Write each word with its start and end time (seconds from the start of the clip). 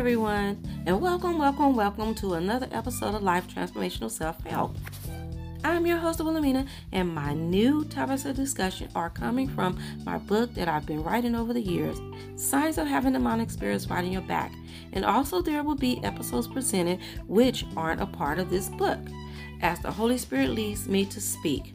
everyone, 0.00 0.58
and 0.86 0.98
welcome, 0.98 1.36
welcome, 1.36 1.76
welcome 1.76 2.14
to 2.14 2.32
another 2.32 2.66
episode 2.72 3.14
of 3.14 3.22
Life 3.22 3.46
Transformational 3.46 4.10
Self 4.10 4.42
Help. 4.46 4.74
I'm 5.62 5.86
your 5.86 5.98
host, 5.98 6.20
Wilhelmina, 6.20 6.64
and 6.90 7.14
my 7.14 7.34
new 7.34 7.84
topics 7.84 8.24
of 8.24 8.34
discussion 8.34 8.88
are 8.94 9.10
coming 9.10 9.46
from 9.46 9.78
my 10.06 10.16
book 10.16 10.54
that 10.54 10.68
I've 10.68 10.86
been 10.86 11.02
writing 11.02 11.34
over 11.34 11.52
the 11.52 11.60
years 11.60 12.00
Signs 12.36 12.78
of 12.78 12.86
Having 12.86 13.12
Demonic 13.12 13.50
Spirits 13.50 13.90
Riding 13.90 14.12
Your 14.12 14.22
Back. 14.22 14.54
And 14.94 15.04
also, 15.04 15.42
there 15.42 15.62
will 15.62 15.74
be 15.74 16.02
episodes 16.02 16.48
presented 16.48 16.98
which 17.26 17.66
aren't 17.76 18.00
a 18.00 18.06
part 18.06 18.38
of 18.38 18.48
this 18.48 18.70
book, 18.70 19.00
as 19.60 19.80
the 19.80 19.90
Holy 19.90 20.16
Spirit 20.16 20.48
leads 20.52 20.88
me 20.88 21.04
to 21.04 21.20
speak. 21.20 21.74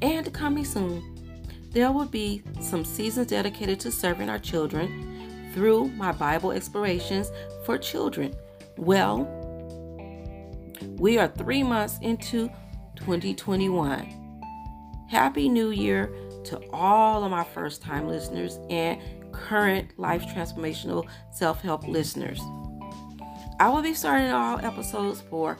And 0.00 0.32
coming 0.32 0.64
soon, 0.64 1.02
there 1.72 1.92
will 1.92 2.06
be 2.06 2.42
some 2.62 2.86
seasons 2.86 3.26
dedicated 3.26 3.78
to 3.80 3.92
serving 3.92 4.30
our 4.30 4.38
children 4.38 5.18
through 5.52 5.88
my 5.88 6.12
Bible 6.12 6.52
explorations 6.52 7.30
for 7.68 7.76
children. 7.76 8.34
Well, 8.78 9.28
we 10.96 11.18
are 11.18 11.28
three 11.28 11.62
months 11.62 11.98
into 12.00 12.48
2021. 12.96 14.40
Happy 15.10 15.50
New 15.50 15.68
Year 15.68 16.10
to 16.44 16.62
all 16.72 17.24
of 17.24 17.30
my 17.30 17.44
first 17.44 17.82
time 17.82 18.08
listeners 18.08 18.58
and 18.70 18.98
current 19.32 19.98
life 19.98 20.22
transformational 20.34 21.06
self 21.30 21.60
help 21.60 21.86
listeners. 21.86 22.40
I 23.60 23.68
will 23.68 23.82
be 23.82 23.92
starting 23.92 24.30
all 24.30 24.58
episodes 24.60 25.20
for 25.28 25.58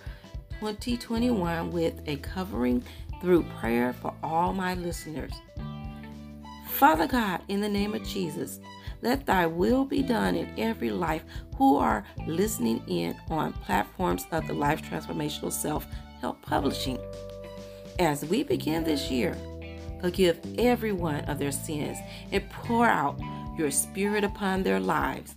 2021 0.60 1.70
with 1.70 2.00
a 2.06 2.16
covering 2.16 2.82
through 3.20 3.42
prayer 3.60 3.92
for 3.92 4.14
all 4.22 4.54
my 4.54 4.72
listeners. 4.76 5.34
Father 6.70 7.06
God, 7.06 7.42
in 7.48 7.60
the 7.60 7.68
name 7.68 7.92
of 7.92 8.02
Jesus, 8.02 8.60
let 9.02 9.26
thy 9.26 9.46
will 9.46 9.84
be 9.84 10.02
done 10.02 10.34
in 10.34 10.48
every 10.58 10.90
life 10.90 11.24
who 11.56 11.76
are 11.76 12.04
listening 12.26 12.82
in 12.86 13.16
on 13.30 13.52
platforms 13.52 14.26
of 14.30 14.46
the 14.46 14.52
Life 14.52 14.82
Transformational 14.82 15.52
Self 15.52 15.86
Help 16.20 16.40
Publishing. 16.42 16.98
As 17.98 18.24
we 18.24 18.42
begin 18.42 18.84
this 18.84 19.10
year, 19.10 19.36
forgive 20.00 20.38
everyone 20.58 21.24
of 21.24 21.38
their 21.38 21.52
sins 21.52 21.98
and 22.30 22.48
pour 22.50 22.86
out 22.86 23.18
your 23.56 23.70
spirit 23.70 24.24
upon 24.24 24.62
their 24.62 24.80
lives, 24.80 25.34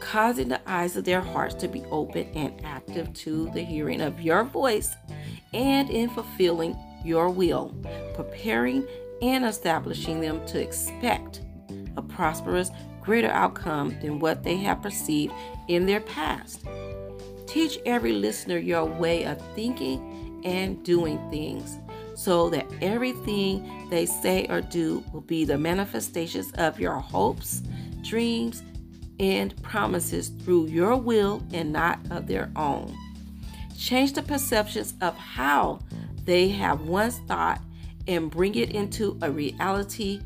causing 0.00 0.48
the 0.48 0.60
eyes 0.66 0.96
of 0.96 1.04
their 1.04 1.20
hearts 1.20 1.54
to 1.54 1.68
be 1.68 1.84
open 1.90 2.26
and 2.34 2.60
active 2.64 3.12
to 3.14 3.48
the 3.54 3.62
hearing 3.62 4.00
of 4.00 4.20
your 4.20 4.42
voice 4.44 4.94
and 5.52 5.90
in 5.90 6.08
fulfilling 6.10 6.76
your 7.04 7.28
will, 7.28 7.74
preparing 8.14 8.86
and 9.20 9.44
establishing 9.44 10.20
them 10.20 10.44
to 10.46 10.60
expect 10.60 11.42
a 11.96 12.02
prosperous, 12.02 12.70
greater 13.00 13.30
outcome 13.30 13.96
than 14.00 14.18
what 14.18 14.42
they 14.42 14.56
have 14.56 14.82
perceived 14.82 15.32
in 15.68 15.86
their 15.86 16.00
past. 16.00 16.64
Teach 17.46 17.78
every 17.84 18.12
listener 18.12 18.58
your 18.58 18.84
way 18.84 19.24
of 19.24 19.40
thinking 19.54 20.40
and 20.44 20.82
doing 20.84 21.18
things 21.30 21.78
so 22.14 22.48
that 22.50 22.66
everything 22.80 23.88
they 23.90 24.06
say 24.06 24.46
or 24.48 24.60
do 24.60 25.02
will 25.12 25.22
be 25.22 25.44
the 25.44 25.58
manifestations 25.58 26.52
of 26.52 26.78
your 26.78 26.94
hopes, 26.94 27.62
dreams, 28.02 28.62
and 29.18 29.60
promises 29.62 30.28
through 30.28 30.66
your 30.66 30.96
will 30.96 31.42
and 31.52 31.72
not 31.72 31.98
of 32.10 32.26
their 32.26 32.50
own. 32.56 32.96
Change 33.76 34.12
the 34.12 34.22
perceptions 34.22 34.94
of 35.00 35.16
how 35.16 35.80
they 36.24 36.48
have 36.48 36.82
once 36.82 37.18
thought 37.26 37.60
and 38.06 38.30
bring 38.30 38.54
it 38.54 38.70
into 38.70 39.18
a 39.22 39.30
reality 39.30 40.20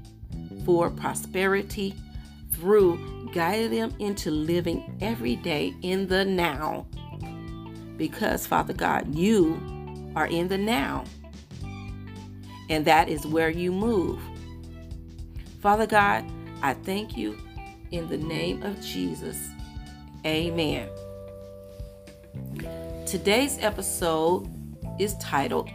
for 0.67 0.91
prosperity 0.91 1.95
through 2.51 3.31
guiding 3.33 3.71
them 3.71 3.95
into 4.01 4.33
living 4.33 4.99
every 5.01 5.37
day 5.37 5.73
in 5.83 6.09
the 6.09 6.25
now. 6.25 6.85
Because, 7.97 8.47
Father 8.47 8.73
God, 8.73 9.15
you 9.15 9.61
are 10.17 10.27
in 10.27 10.49
the 10.49 10.59
now, 10.59 11.05
and 12.69 12.85
that 12.85 13.09
is 13.09 13.25
where 13.27 13.49
you 13.49 13.71
move. 13.71 14.21
Father 15.61 15.87
God, 15.87 16.25
I 16.63 16.75
thank 16.75 17.17
you 17.17 17.39
in 17.93 18.09
the 18.09 18.19
name 18.19 18.63
of 18.65 18.81
Jesus. 18.81 19.49
Amen. 20.27 20.89
Today's 23.07 23.57
episode 23.61 24.51
is 24.99 25.17
titled 25.19 25.71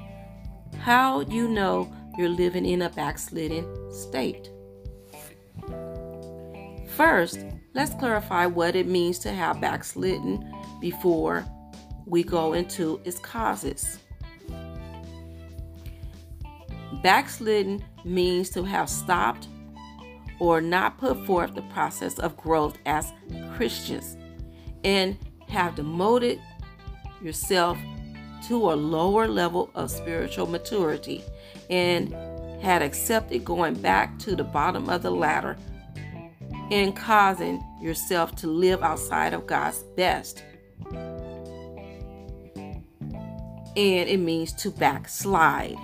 How 0.81 1.21
You 1.21 1.47
Know 1.47 1.91
You're 2.17 2.27
Living 2.27 2.65
in 2.65 2.81
a 2.81 2.89
Backslidden 2.89 3.93
State. 3.93 4.50
First, 6.95 7.39
let's 7.73 7.93
clarify 7.95 8.45
what 8.45 8.75
it 8.75 8.87
means 8.87 9.17
to 9.19 9.31
have 9.31 9.61
backslidden 9.61 10.51
before 10.81 11.45
we 12.05 12.23
go 12.23 12.53
into 12.53 12.99
its 13.05 13.17
causes. 13.19 13.99
Backslidden 17.01 17.83
means 18.03 18.49
to 18.51 18.63
have 18.63 18.89
stopped 18.89 19.47
or 20.39 20.59
not 20.59 20.97
put 20.97 21.25
forth 21.25 21.55
the 21.55 21.61
process 21.63 22.19
of 22.19 22.35
growth 22.35 22.77
as 22.85 23.13
Christians 23.55 24.17
and 24.83 25.17
have 25.47 25.75
demoted 25.75 26.41
yourself 27.21 27.77
to 28.47 28.71
a 28.71 28.75
lower 28.75 29.27
level 29.27 29.69
of 29.75 29.91
spiritual 29.91 30.47
maturity 30.47 31.23
and 31.69 32.13
had 32.61 32.81
accepted 32.81 33.45
going 33.45 33.75
back 33.75 34.19
to 34.19 34.35
the 34.35 34.43
bottom 34.43 34.89
of 34.89 35.03
the 35.03 35.11
ladder 35.11 35.55
and 36.71 36.95
causing 36.95 37.61
yourself 37.81 38.35
to 38.37 38.47
live 38.47 38.81
outside 38.81 39.33
of 39.33 39.45
God's 39.45 39.83
best. 39.95 40.43
And 43.75 44.09
it 44.09 44.19
means 44.19 44.53
to 44.53 44.71
backslide. 44.71 45.77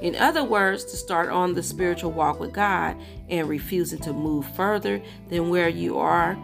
In 0.00 0.14
other 0.14 0.44
words, 0.44 0.84
to 0.86 0.96
start 0.96 1.28
on 1.28 1.54
the 1.54 1.62
spiritual 1.62 2.12
walk 2.12 2.38
with 2.38 2.52
God 2.52 2.96
and 3.28 3.48
refusing 3.48 3.98
to 4.00 4.12
move 4.12 4.46
further 4.54 5.02
than 5.28 5.50
where 5.50 5.68
you 5.68 5.98
are 5.98 6.38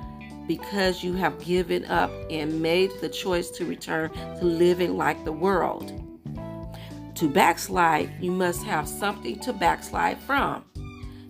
because 0.48 1.04
you 1.04 1.14
have 1.14 1.42
given 1.42 1.84
up 1.86 2.10
and 2.30 2.60
made 2.60 2.90
the 3.00 3.08
choice 3.08 3.50
to 3.50 3.64
return 3.64 4.10
to 4.10 4.44
living 4.44 4.96
like 4.96 5.24
the 5.24 5.32
world. 5.32 6.00
To 7.14 7.30
backslide, 7.30 8.10
you 8.20 8.32
must 8.32 8.64
have 8.64 8.88
something 8.88 9.38
to 9.40 9.52
backslide 9.52 10.18
from. 10.18 10.64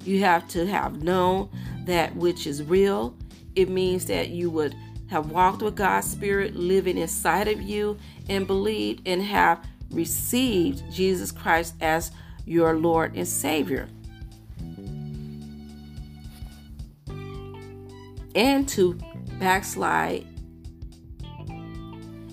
You 0.04 0.20
have 0.20 0.46
to 0.48 0.66
have 0.66 1.02
known 1.02 1.48
that 1.86 2.14
which 2.14 2.46
is 2.46 2.62
real. 2.62 3.16
It 3.56 3.70
means 3.70 4.04
that 4.06 4.28
you 4.28 4.50
would 4.50 4.74
have 5.08 5.30
walked 5.30 5.62
with 5.62 5.76
God's 5.76 6.10
Spirit 6.10 6.54
living 6.54 6.98
inside 6.98 7.48
of 7.48 7.62
you 7.62 7.98
and 8.28 8.46
believed 8.46 9.06
and 9.06 9.22
have 9.22 9.64
received 9.90 10.82
Jesus 10.92 11.30
Christ 11.30 11.74
as 11.80 12.10
your 12.44 12.76
Lord 12.76 13.16
and 13.16 13.26
Savior. 13.26 13.88
And 18.34 18.68
to 18.70 18.98
backslide 19.38 20.26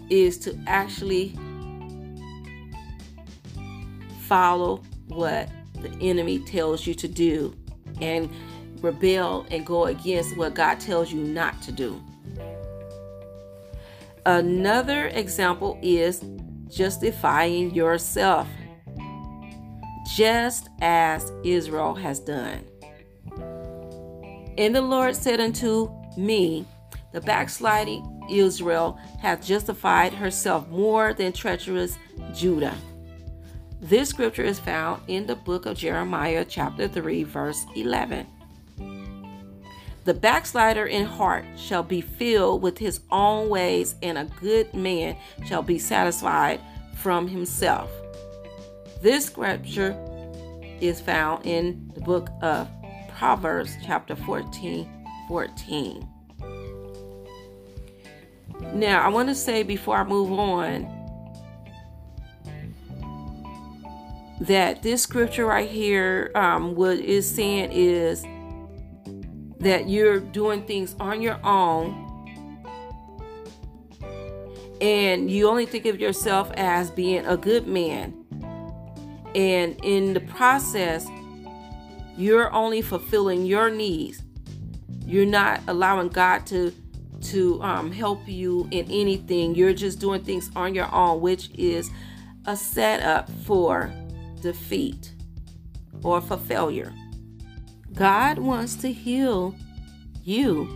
is 0.09 0.37
to 0.39 0.59
actually 0.67 1.37
follow 4.21 4.81
what 5.07 5.49
the 5.81 5.95
enemy 6.01 6.39
tells 6.39 6.85
you 6.85 6.93
to 6.95 7.07
do 7.07 7.55
and 8.01 8.29
rebel 8.81 9.45
and 9.51 9.65
go 9.65 9.85
against 9.85 10.35
what 10.37 10.53
God 10.53 10.79
tells 10.79 11.11
you 11.11 11.21
not 11.21 11.61
to 11.63 11.71
do. 11.71 12.01
Another 14.25 15.07
example 15.07 15.79
is 15.81 16.23
justifying 16.67 17.73
yourself, 17.73 18.47
just 20.15 20.69
as 20.81 21.31
Israel 21.43 21.95
has 21.95 22.19
done. 22.19 22.65
And 24.57 24.75
the 24.75 24.81
Lord 24.81 25.15
said 25.15 25.39
unto 25.39 25.89
me, 26.17 26.65
The 27.13 27.21
backsliding 27.21 28.27
Israel 28.29 28.99
hath 29.19 29.45
justified 29.45 30.13
herself 30.13 30.67
more 30.69 31.13
than 31.13 31.33
treacherous 31.33 31.97
Judah. 32.33 32.75
This 33.81 34.09
scripture 34.09 34.43
is 34.43 34.59
found 34.59 35.01
in 35.07 35.25
the 35.25 35.35
book 35.35 35.65
of 35.65 35.75
Jeremiah, 35.75 36.45
chapter 36.47 36.87
3, 36.87 37.23
verse 37.23 37.65
11. 37.75 38.27
The 40.05 40.13
backslider 40.13 40.85
in 40.85 41.05
heart 41.05 41.45
shall 41.57 41.81
be 41.81 41.99
filled 41.99 42.61
with 42.61 42.77
his 42.77 42.99
own 43.09 43.49
ways, 43.49 43.95
and 44.03 44.19
a 44.19 44.29
good 44.39 44.71
man 44.75 45.17
shall 45.47 45.63
be 45.63 45.79
satisfied 45.79 46.61
from 46.97 47.27
himself. 47.27 47.89
This 49.01 49.25
scripture 49.25 49.97
is 50.79 51.01
found 51.01 51.47
in 51.47 51.91
the 51.95 52.01
book 52.01 52.29
of 52.43 52.69
Proverbs, 53.17 53.75
chapter 53.83 54.15
14 54.15 54.87
14. 55.27 56.07
Now, 58.75 59.01
I 59.01 59.07
want 59.07 59.29
to 59.29 59.35
say 59.35 59.63
before 59.63 59.97
I 59.97 60.03
move 60.03 60.31
on 60.31 61.00
that 64.41 64.81
this 64.81 65.03
scripture 65.03 65.45
right 65.45 65.69
here, 65.69 66.31
um, 66.33 66.73
what 66.75 66.97
is 66.97 67.29
saying 67.29 67.71
is 67.71 68.23
that 69.59 69.87
you're 69.87 70.19
doing 70.19 70.63
things 70.63 70.95
on 70.99 71.21
your 71.21 71.39
own 71.45 72.07
and 74.81 75.29
you 75.29 75.47
only 75.47 75.67
think 75.67 75.85
of 75.85 75.99
yourself 75.99 76.51
as 76.55 76.89
being 76.89 77.23
a 77.27 77.37
good 77.37 77.67
man. 77.67 78.17
And 79.35 79.79
in 79.83 80.13
the 80.13 80.21
process, 80.21 81.07
you're 82.17 82.51
only 82.51 82.81
fulfilling 82.81 83.45
your 83.45 83.69
needs. 83.69 84.23
You're 85.05 85.27
not 85.27 85.61
allowing 85.67 86.09
God 86.09 86.47
to 86.47 86.73
to 87.21 87.61
um, 87.61 87.91
help 87.91 88.27
you 88.27 88.67
in 88.71 88.89
anything. 88.89 89.53
You're 89.53 89.73
just 89.73 89.99
doing 89.99 90.23
things 90.23 90.49
on 90.55 90.73
your 90.73 90.91
own, 90.91 91.21
which 91.21 91.51
is 91.53 91.91
a 92.47 92.57
setup 92.57 93.29
for 93.45 93.93
defeat 94.41 95.13
or 96.03 96.21
for 96.21 96.37
failure. 96.37 96.93
God 97.93 98.37
wants 98.37 98.75
to 98.77 98.91
heal 98.91 99.55
you, 100.23 100.67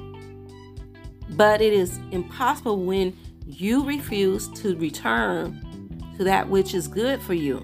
but 1.32 1.62
it 1.62 1.74
is 1.74 2.00
impossible 2.12 2.84
when 2.84 3.16
you 3.46 3.84
refuse 3.86 4.50
to 4.50 4.76
return 4.78 5.62
to 6.18 6.24
that 6.24 6.50
which 6.50 6.74
is 6.74 6.88
good 6.88 7.22
for 7.22 7.34
you. 7.34 7.64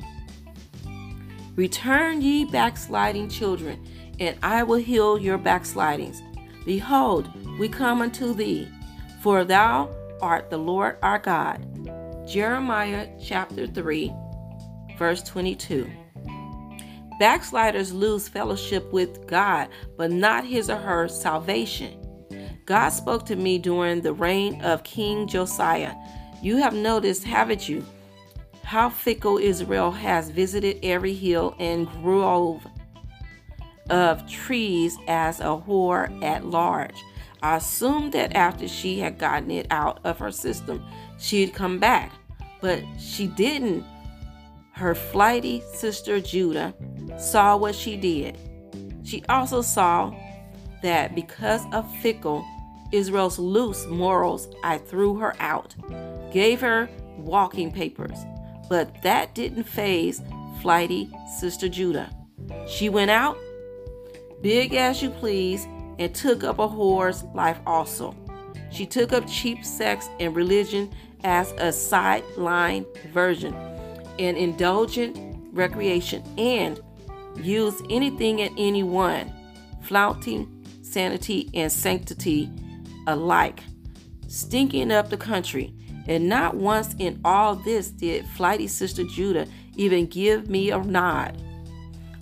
Return 1.55 2.21
ye 2.21 2.45
backsliding 2.45 3.29
children, 3.29 3.85
and 4.19 4.37
I 4.41 4.63
will 4.63 4.77
heal 4.79 5.19
your 5.19 5.37
backslidings. 5.37 6.21
Behold, 6.65 7.29
we 7.59 7.67
come 7.67 8.01
unto 8.01 8.33
thee, 8.33 8.69
for 9.21 9.43
thou 9.43 9.89
art 10.21 10.49
the 10.49 10.57
Lord 10.57 10.97
our 11.01 11.19
God. 11.19 11.67
Jeremiah 12.27 13.09
chapter 13.21 13.67
3, 13.67 14.13
verse 15.01 15.23
22. 15.23 15.89
Backsliders 17.19 17.91
lose 17.91 18.27
fellowship 18.27 18.93
with 18.93 19.25
God, 19.25 19.67
but 19.97 20.11
not 20.11 20.45
his 20.45 20.69
or 20.69 20.75
her 20.75 21.07
salvation. 21.07 21.99
God 22.65 22.89
spoke 22.89 23.25
to 23.25 23.35
me 23.35 23.57
during 23.57 24.01
the 24.01 24.13
reign 24.13 24.61
of 24.61 24.83
King 24.83 25.27
Josiah. 25.27 25.95
You 26.43 26.57
have 26.57 26.75
noticed, 26.75 27.23
haven't 27.23 27.67
you, 27.67 27.83
how 28.63 28.91
fickle 28.91 29.39
Israel 29.39 29.89
has 29.89 30.29
visited 30.29 30.77
every 30.83 31.15
hill 31.15 31.55
and 31.57 31.89
grove 32.03 32.63
of 33.89 34.29
trees 34.29 34.99
as 35.07 35.39
a 35.39 35.59
whore 35.65 36.23
at 36.23 36.45
large. 36.45 37.03
I 37.41 37.55
assumed 37.55 38.13
that 38.13 38.35
after 38.35 38.67
she 38.67 38.99
had 38.99 39.17
gotten 39.17 39.49
it 39.49 39.65
out 39.71 39.99
of 40.03 40.19
her 40.19 40.31
system, 40.31 40.85
she'd 41.17 41.55
come 41.55 41.79
back, 41.79 42.11
but 42.61 42.83
she 42.99 43.25
didn't. 43.25 43.83
Her 44.81 44.95
flighty 44.95 45.61
sister 45.75 46.19
Judah 46.19 46.73
saw 47.19 47.55
what 47.55 47.75
she 47.75 47.95
did. 47.95 48.35
She 49.03 49.23
also 49.29 49.61
saw 49.61 50.11
that 50.81 51.13
because 51.13 51.61
of 51.71 51.87
fickle 51.97 52.43
Israel's 52.91 53.37
loose 53.37 53.85
morals, 53.85 54.47
I 54.63 54.79
threw 54.79 55.19
her 55.19 55.35
out, 55.39 55.75
gave 56.33 56.61
her 56.61 56.89
walking 57.15 57.71
papers. 57.71 58.17
But 58.69 59.03
that 59.03 59.35
didn't 59.35 59.65
faze 59.65 60.23
flighty 60.63 61.11
Sister 61.39 61.69
Judah. 61.69 62.09
She 62.67 62.89
went 62.89 63.11
out, 63.11 63.37
big 64.41 64.73
as 64.73 65.03
you 65.03 65.11
please, 65.11 65.67
and 65.99 66.15
took 66.15 66.43
up 66.43 66.57
a 66.57 66.67
whore's 66.67 67.21
life 67.35 67.59
also. 67.67 68.15
She 68.71 68.87
took 68.87 69.13
up 69.13 69.27
cheap 69.27 69.63
sex 69.63 70.09
and 70.19 70.35
religion 70.35 70.89
as 71.23 71.51
a 71.59 71.71
sideline 71.71 72.87
version, 73.13 73.53
an 74.21 74.37
indulgent 74.37 75.17
recreation, 75.51 76.23
and 76.37 76.79
use 77.35 77.81
anything 77.89 78.41
and 78.41 78.53
anyone, 78.57 79.33
flouting 79.81 80.65
sanity 80.81 81.49
and 81.53 81.71
sanctity 81.71 82.51
alike, 83.07 83.63
stinking 84.27 84.91
up 84.91 85.09
the 85.09 85.17
country. 85.17 85.73
And 86.07 86.27
not 86.27 86.55
once 86.55 86.95
in 86.99 87.19
all 87.23 87.55
this 87.55 87.89
did 87.89 88.25
flighty 88.27 88.67
sister 88.67 89.03
Judah 89.03 89.47
even 89.75 90.07
give 90.07 90.49
me 90.49 90.71
a 90.71 90.79
nod. 90.79 91.41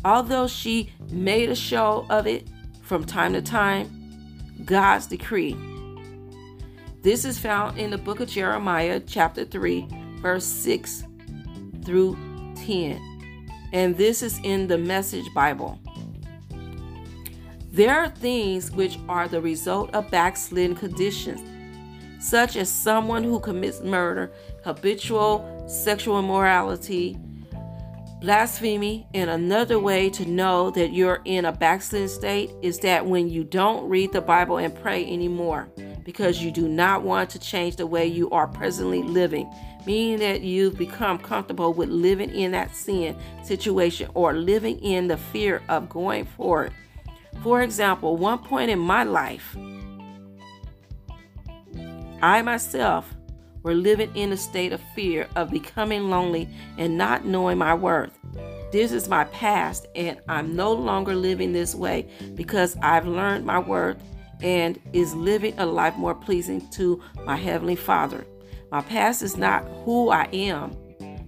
Although 0.06 0.48
she 0.48 0.92
made 1.12 1.50
a 1.50 1.56
show 1.56 2.06
of 2.10 2.28
it 2.28 2.48
from 2.82 3.06
time 3.06 3.34
to 3.34 3.42
time, 3.42 3.90
God's 4.66 5.08
decree. 5.08 5.58
This 7.02 7.26
is 7.26 7.40
found 7.40 7.78
in 7.78 7.92
the 7.92 7.98
book 7.98 8.20
of 8.20 8.30
Jeremiah, 8.30 9.00
chapter 9.00 9.46
3, 9.46 9.88
verse 10.22 10.46
6 10.46 11.06
through 11.90 12.16
10. 12.68 13.02
And 13.74 13.98
this 13.98 14.22
is 14.22 14.40
in 14.44 14.68
the 14.68 14.78
Message 14.78 15.26
Bible. 15.34 15.80
There 17.72 17.96
are 17.96 18.10
things 18.10 18.72
which 18.72 19.00
are 19.10 19.28
the 19.28 19.42
result 19.42 19.92
of 19.96 20.12
backslidden 20.12 20.76
conditions, 20.76 21.42
such 22.24 22.56
as 22.58 22.70
someone 22.70 23.24
who 23.24 23.40
commits 23.40 23.82
murder, 23.82 24.32
habitual 24.64 25.66
sexual 25.68 26.20
immorality, 26.20 27.18
blasphemy, 28.22 29.08
and 29.16 29.32
another 29.32 29.80
way 29.80 30.12
to 30.12 30.26
know 30.28 30.70
that 30.72 30.94
you're 30.94 31.22
in 31.26 31.46
a 31.46 31.52
backslidden 31.52 32.10
state 32.10 32.52
is 32.62 32.78
that 32.80 33.04
when 33.04 33.30
you 33.30 33.44
don't 33.44 33.90
read 33.90 34.12
the 34.12 34.22
Bible 34.22 34.58
and 34.58 34.76
pray 34.76 35.12
anymore 35.12 35.70
because 36.04 36.42
you 36.42 36.52
do 36.52 36.68
not 36.68 37.04
want 37.04 37.30
to 37.32 37.40
change 37.40 37.76
the 37.76 37.88
way 37.88 38.06
you 38.06 38.30
are 38.32 38.48
presently 38.48 39.04
living, 39.04 39.52
meaning 39.86 40.20
that 40.20 40.42
you've 40.42 40.78
become 40.78 41.18
comfortable 41.18 41.74
with 41.74 41.90
living 41.90 42.30
in 42.32 42.52
that 42.52 42.76
sin 42.76 43.16
situation 43.44 44.10
or 44.14 44.34
living 44.34 44.80
in 44.80 45.08
the 45.08 45.18
fear 45.18 45.62
of 45.70 45.90
going 45.90 46.26
forward 46.26 46.74
for 47.42 47.62
example, 47.62 48.18
one 48.18 48.40
point 48.40 48.70
in 48.70 48.80
my 48.80 49.04
life, 49.04 49.56
I 52.22 52.42
myself 52.42 53.14
were 53.64 53.74
living 53.74 54.14
in 54.14 54.34
a 54.34 54.38
state 54.38 54.74
of 54.74 54.82
fear 54.94 55.28
of 55.38 55.50
becoming 55.50 56.10
lonely 56.10 56.50
and 56.78 56.98
not 56.98 57.26
knowing 57.26 57.58
my 57.58 57.74
worth. 57.74 58.18
This 58.74 58.92
is 58.92 59.08
my 59.08 59.24
past, 59.26 59.88
and 59.96 60.20
I'm 60.28 60.56
no 60.56 60.74
longer 60.74 61.16
living 61.16 61.54
this 61.54 61.74
way 61.74 62.10
because 62.36 62.78
I've 62.82 63.08
learned 63.08 63.46
my 63.46 63.60
worth 63.60 64.02
and 64.42 64.80
is 64.94 65.14
living 65.16 65.54
a 65.58 65.66
life 65.66 65.96
more 65.98 66.16
pleasing 66.16 66.68
to 66.72 67.02
my 67.26 67.36
Heavenly 67.36 67.76
Father. 67.76 68.26
My 68.72 68.82
past 68.82 69.22
is 69.22 69.38
not 69.38 69.68
who 69.84 70.10
I 70.10 70.30
am, 70.32 70.76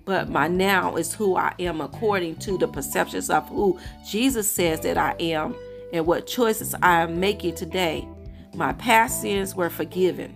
but 0.06 0.30
my 0.30 0.48
now 0.48 0.96
is 0.96 1.14
who 1.14 1.36
I 1.36 1.54
am 1.60 1.82
according 1.82 2.38
to 2.38 2.58
the 2.58 2.68
perceptions 2.68 3.30
of 3.30 3.48
who 3.50 3.80
Jesus 4.10 4.50
says 4.50 4.82
that 4.82 4.98
I 4.98 5.16
am 5.20 5.56
and 5.94 6.06
what 6.06 6.28
choices 6.28 6.74
I 6.82 7.02
am 7.02 7.20
making 7.20 7.56
today. 7.56 8.08
My 8.54 8.74
past 8.74 9.22
sins 9.22 9.56
were 9.56 9.70
forgiven. 9.70 10.36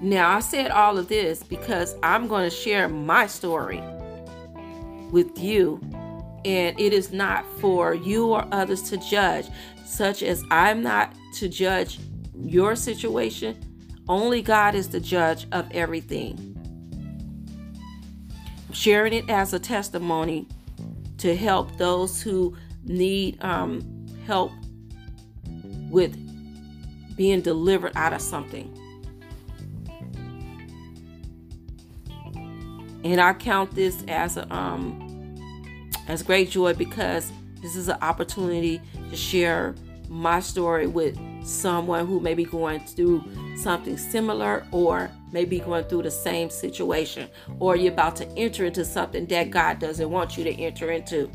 Now, 0.00 0.36
I 0.36 0.40
said 0.40 0.70
all 0.70 0.98
of 0.98 1.08
this 1.08 1.42
because 1.42 1.96
I'm 2.02 2.28
going 2.28 2.48
to 2.48 2.54
share 2.54 2.88
my 2.88 3.26
story 3.26 3.82
with 5.10 5.38
you, 5.38 5.80
and 6.44 6.78
it 6.78 6.92
is 6.92 7.12
not 7.12 7.44
for 7.58 7.94
you 7.94 8.26
or 8.26 8.46
others 8.52 8.82
to 8.90 8.98
judge, 8.98 9.46
such 9.94 10.22
as 10.22 10.42
I'm 10.50 10.82
not 10.82 11.14
to 11.34 11.48
judge 11.48 11.98
your 12.36 12.74
situation. 12.76 13.56
Only 14.08 14.42
God 14.42 14.74
is 14.74 14.88
the 14.88 15.00
judge 15.00 15.46
of 15.52 15.70
everything. 15.70 16.50
I'm 18.68 18.74
sharing 18.74 19.12
it 19.12 19.30
as 19.30 19.54
a 19.54 19.58
testimony 19.58 20.48
to 21.18 21.36
help 21.36 21.76
those 21.78 22.20
who 22.20 22.56
need 22.84 23.42
um, 23.42 24.06
help 24.26 24.52
with 25.90 26.16
being 27.16 27.40
delivered 27.40 27.92
out 27.94 28.12
of 28.12 28.20
something. 28.20 28.70
And 33.04 33.20
I 33.20 33.34
count 33.34 33.74
this 33.74 34.02
as 34.08 34.36
a 34.36 34.52
um 34.52 35.00
as 36.08 36.22
great 36.22 36.50
joy 36.50 36.74
because 36.74 37.30
this 37.62 37.76
is 37.76 37.88
an 37.88 37.98
opportunity 38.02 38.80
to 39.10 39.16
share 39.16 39.74
my 40.08 40.40
story 40.40 40.86
with 40.86 41.18
someone 41.44 42.06
who 42.06 42.20
may 42.20 42.34
be 42.34 42.44
going 42.44 42.80
through 42.80 43.22
something 43.56 43.96
similar 43.96 44.66
or 44.72 45.10
maybe 45.32 45.60
going 45.60 45.84
through 45.84 46.02
the 46.02 46.10
same 46.10 46.50
situation 46.50 47.28
or 47.58 47.76
you're 47.76 47.92
about 47.92 48.16
to 48.16 48.28
enter 48.36 48.64
into 48.64 48.84
something 48.84 49.26
that 49.26 49.50
God 49.50 49.78
doesn't 49.78 50.10
want 50.10 50.38
you 50.38 50.44
to 50.44 50.52
enter 50.52 50.90
into. 50.90 51.30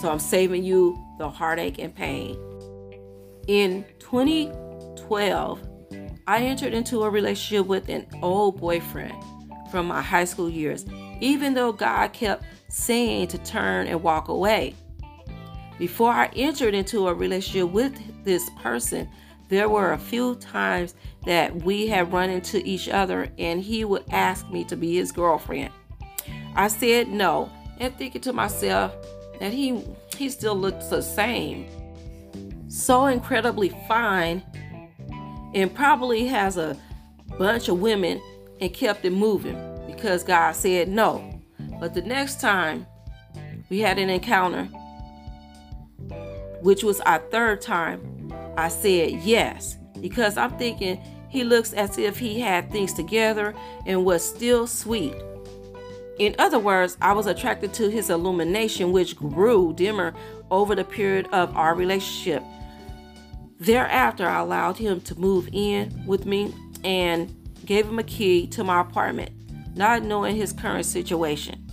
So 0.00 0.10
I'm 0.10 0.18
saving 0.18 0.64
you 0.64 0.98
the 1.18 1.28
heartache 1.28 1.78
and 1.78 1.94
pain. 1.94 2.36
In 3.46 3.84
2012, 4.00 5.68
I 6.26 6.38
entered 6.38 6.72
into 6.72 7.02
a 7.02 7.10
relationship 7.10 7.66
with 7.66 7.88
an 7.88 8.06
old 8.22 8.58
boyfriend 8.58 9.14
from 9.70 9.86
my 9.86 10.00
high 10.00 10.24
school 10.24 10.48
years, 10.48 10.86
even 11.20 11.54
though 11.54 11.72
God 11.72 12.12
kept 12.12 12.44
saying 12.68 13.28
to 13.28 13.38
turn 13.38 13.86
and 13.86 14.02
walk 14.02 14.28
away. 14.28 14.74
Before 15.78 16.12
I 16.12 16.26
entered 16.36 16.74
into 16.74 17.08
a 17.08 17.14
relationship 17.14 17.70
with 17.70 18.24
this 18.24 18.48
person, 18.62 19.08
there 19.48 19.68
were 19.68 19.92
a 19.92 19.98
few 19.98 20.36
times 20.36 20.94
that 21.26 21.54
we 21.54 21.86
had 21.86 22.12
run 22.12 22.30
into 22.30 22.64
each 22.66 22.88
other 22.88 23.28
and 23.38 23.60
he 23.60 23.84
would 23.84 24.04
ask 24.10 24.48
me 24.50 24.64
to 24.64 24.76
be 24.76 24.94
his 24.94 25.12
girlfriend. 25.12 25.72
I 26.54 26.68
said 26.68 27.08
no 27.08 27.50
and 27.78 27.96
thinking 27.96 28.20
to 28.22 28.32
myself, 28.32 28.94
that 29.40 29.52
he 29.52 29.82
he 30.16 30.30
still 30.30 30.54
looks 30.54 30.86
the 30.86 31.02
same. 31.02 31.66
so 32.68 33.06
incredibly 33.06 33.68
fine 33.86 34.42
and 35.54 35.72
probably 35.74 36.26
has 36.26 36.56
a 36.56 36.76
bunch 37.38 37.68
of 37.68 37.80
women 37.80 38.20
and 38.60 38.72
kept 38.72 39.04
it 39.04 39.10
moving 39.10 39.56
because 39.86 40.24
God 40.24 40.52
said 40.52 40.88
no. 40.88 41.40
But 41.80 41.94
the 41.94 42.02
next 42.02 42.40
time 42.40 42.86
we 43.70 43.80
had 43.80 43.98
an 43.98 44.10
encounter, 44.10 44.68
which 46.64 46.82
was 46.82 46.98
our 47.02 47.18
third 47.30 47.60
time, 47.60 48.32
I 48.56 48.68
said 48.68 49.12
yes 49.20 49.76
because 50.00 50.38
I'm 50.38 50.56
thinking 50.56 50.98
he 51.28 51.44
looks 51.44 51.74
as 51.74 51.98
if 51.98 52.18
he 52.18 52.40
had 52.40 52.72
things 52.72 52.94
together 52.94 53.54
and 53.84 54.02
was 54.02 54.26
still 54.26 54.66
sweet. 54.66 55.14
In 56.18 56.34
other 56.38 56.58
words, 56.58 56.96
I 57.02 57.12
was 57.12 57.26
attracted 57.26 57.74
to 57.74 57.90
his 57.90 58.08
illumination, 58.08 58.92
which 58.92 59.14
grew 59.14 59.74
dimmer 59.74 60.14
over 60.50 60.74
the 60.74 60.84
period 60.84 61.28
of 61.32 61.54
our 61.54 61.74
relationship. 61.74 62.42
Thereafter, 63.60 64.26
I 64.26 64.38
allowed 64.38 64.78
him 64.78 65.02
to 65.02 65.18
move 65.20 65.50
in 65.52 66.04
with 66.06 66.24
me 66.24 66.54
and 66.82 67.34
gave 67.66 67.86
him 67.86 67.98
a 67.98 68.04
key 68.04 68.46
to 68.48 68.64
my 68.64 68.80
apartment, 68.80 69.32
not 69.76 70.02
knowing 70.02 70.34
his 70.36 70.54
current 70.54 70.86
situation. 70.86 71.70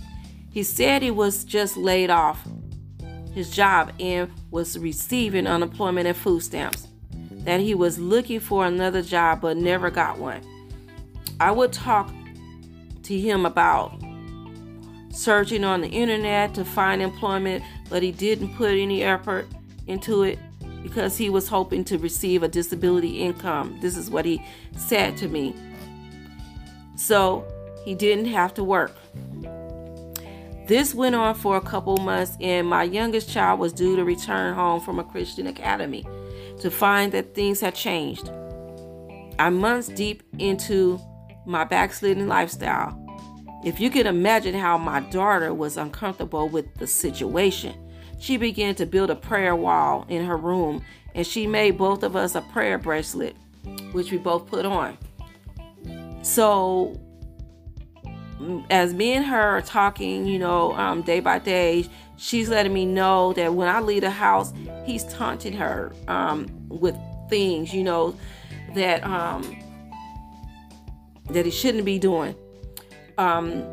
He 0.50 0.62
said 0.62 1.00
he 1.00 1.10
was 1.10 1.44
just 1.44 1.78
laid 1.78 2.10
off 2.10 2.46
his 3.34 3.50
job 3.50 3.92
and 3.98 4.30
was 4.50 4.78
receiving 4.78 5.46
unemployment 5.46 6.06
and 6.06 6.16
food 6.16 6.42
stamps, 6.42 6.88
that 7.44 7.60
he 7.60 7.74
was 7.74 7.98
looking 7.98 8.40
for 8.40 8.66
another 8.66 9.02
job 9.02 9.40
but 9.40 9.56
never 9.56 9.90
got 9.90 10.18
one. 10.18 10.40
I 11.40 11.50
would 11.50 11.72
talk 11.72 12.12
to 13.04 13.18
him 13.18 13.46
about 13.46 14.00
searching 15.10 15.64
on 15.64 15.80
the 15.80 15.88
internet 15.88 16.54
to 16.54 16.64
find 16.64 17.02
employment, 17.02 17.64
but 17.90 18.02
he 18.02 18.12
didn't 18.12 18.54
put 18.56 18.70
any 18.70 19.02
effort 19.02 19.46
into 19.86 20.22
it 20.22 20.38
because 20.82 21.16
he 21.16 21.30
was 21.30 21.48
hoping 21.48 21.84
to 21.84 21.98
receive 21.98 22.42
a 22.42 22.48
disability 22.48 23.20
income. 23.20 23.78
This 23.80 23.96
is 23.96 24.10
what 24.10 24.24
he 24.24 24.44
said 24.76 25.16
to 25.18 25.28
me. 25.28 25.54
So 26.96 27.44
he 27.84 27.94
didn't 27.94 28.26
have 28.26 28.54
to 28.54 28.64
work. 28.64 28.96
This 30.66 30.94
went 30.94 31.14
on 31.14 31.34
for 31.34 31.56
a 31.56 31.60
couple 31.60 31.96
months, 31.96 32.36
and 32.40 32.66
my 32.66 32.84
youngest 32.84 33.28
child 33.28 33.58
was 33.58 33.72
due 33.72 33.96
to 33.96 34.04
return 34.04 34.54
home 34.54 34.80
from 34.80 34.98
a 34.98 35.04
Christian 35.04 35.46
academy 35.46 36.06
to 36.60 36.70
find 36.70 37.12
that 37.12 37.34
things 37.34 37.60
had 37.60 37.74
changed. 37.74 38.30
I'm 39.38 39.58
months 39.58 39.88
deep 39.88 40.22
into 40.38 41.00
my 41.46 41.64
backsliding 41.64 42.28
lifestyle. 42.28 42.98
If 43.64 43.80
you 43.80 43.90
can 43.90 44.06
imagine 44.06 44.54
how 44.54 44.78
my 44.78 45.00
daughter 45.00 45.52
was 45.52 45.76
uncomfortable 45.76 46.48
with 46.48 46.74
the 46.76 46.86
situation, 46.86 47.74
she 48.20 48.36
began 48.36 48.74
to 48.76 48.86
build 48.86 49.10
a 49.10 49.16
prayer 49.16 49.56
wall 49.56 50.06
in 50.08 50.24
her 50.24 50.36
room 50.36 50.84
and 51.14 51.26
she 51.26 51.46
made 51.46 51.76
both 51.76 52.02
of 52.02 52.16
us 52.16 52.34
a 52.34 52.40
prayer 52.40 52.78
bracelet, 52.78 53.36
which 53.92 54.10
we 54.10 54.18
both 54.18 54.46
put 54.46 54.64
on. 54.64 54.96
So, 56.22 56.98
as 58.70 58.94
me 58.94 59.12
and 59.12 59.24
her 59.24 59.58
are 59.58 59.62
talking, 59.62 60.26
you 60.26 60.38
know, 60.38 60.72
um, 60.74 61.02
day 61.02 61.20
by 61.20 61.38
day, 61.38 61.86
she's 62.16 62.48
letting 62.48 62.72
me 62.72 62.84
know 62.84 63.32
that 63.34 63.54
when 63.54 63.68
I 63.68 63.80
leave 63.80 64.02
the 64.02 64.10
house, 64.10 64.52
he's 64.84 65.04
taunting 65.04 65.52
her 65.54 65.92
um, 66.08 66.46
with 66.68 66.96
things, 67.28 67.72
you 67.74 67.84
know, 67.84 68.14
that 68.74 69.04
um, 69.04 69.42
that 71.30 71.44
he 71.44 71.50
shouldn't 71.50 71.84
be 71.84 71.98
doing. 71.98 72.34
Um, 73.18 73.64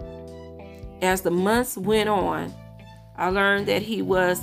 as 1.01 1.21
the 1.21 1.31
months 1.31 1.77
went 1.77 2.09
on, 2.09 2.53
I 3.15 3.29
learned 3.29 3.67
that 3.67 3.81
he 3.81 4.01
was 4.01 4.39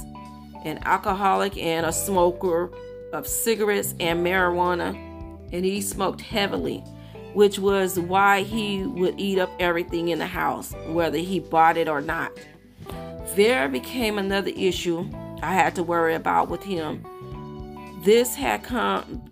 an 0.65 0.81
alcoholic 0.85 1.57
and 1.57 1.87
a 1.87 1.93
smoker 1.93 2.71
of 3.13 3.27
cigarettes 3.27 3.95
and 4.01 4.25
marijuana, 4.25 4.95
and 5.53 5.65
he 5.65 5.81
smoked 5.81 6.21
heavily, 6.21 6.83
which 7.37 7.59
was 7.59 7.99
why 7.99 8.41
he 8.41 8.83
would 8.83 9.21
eat 9.21 9.39
up 9.39 9.51
everything 9.61 10.09
in 10.09 10.19
the 10.19 10.27
house, 10.27 10.73
whether 10.87 11.19
he 11.19 11.39
bought 11.39 11.77
it 11.77 11.87
or 11.87 12.01
not. 12.01 12.33
There 13.35 13.69
became 13.69 14.17
another 14.17 14.53
issue 14.57 15.07
I 15.43 15.53
had 15.53 15.75
to 15.75 15.83
worry 15.83 16.15
about 16.15 16.49
with 16.49 16.63
him. 16.63 17.05
This 18.03 18.35
had 18.35 18.63
come 18.63 19.31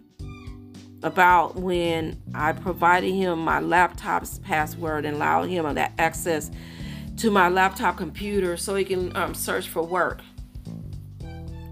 about 1.03 1.57
when 1.57 2.21
I 2.35 2.53
provided 2.53 3.11
him 3.11 3.39
my 3.39 3.61
laptop's 3.61 4.39
password 4.41 5.07
and 5.07 5.17
allowed 5.17 5.49
him 5.49 5.75
that 5.75 5.95
access 5.97 6.51
to 7.17 7.31
my 7.31 7.49
laptop 7.49 7.97
computer 7.97 8.59
so 8.59 8.75
he 8.75 8.85
can 8.85 9.17
um, 9.17 9.33
search 9.33 9.67
for 9.67 9.83
work 9.83 10.21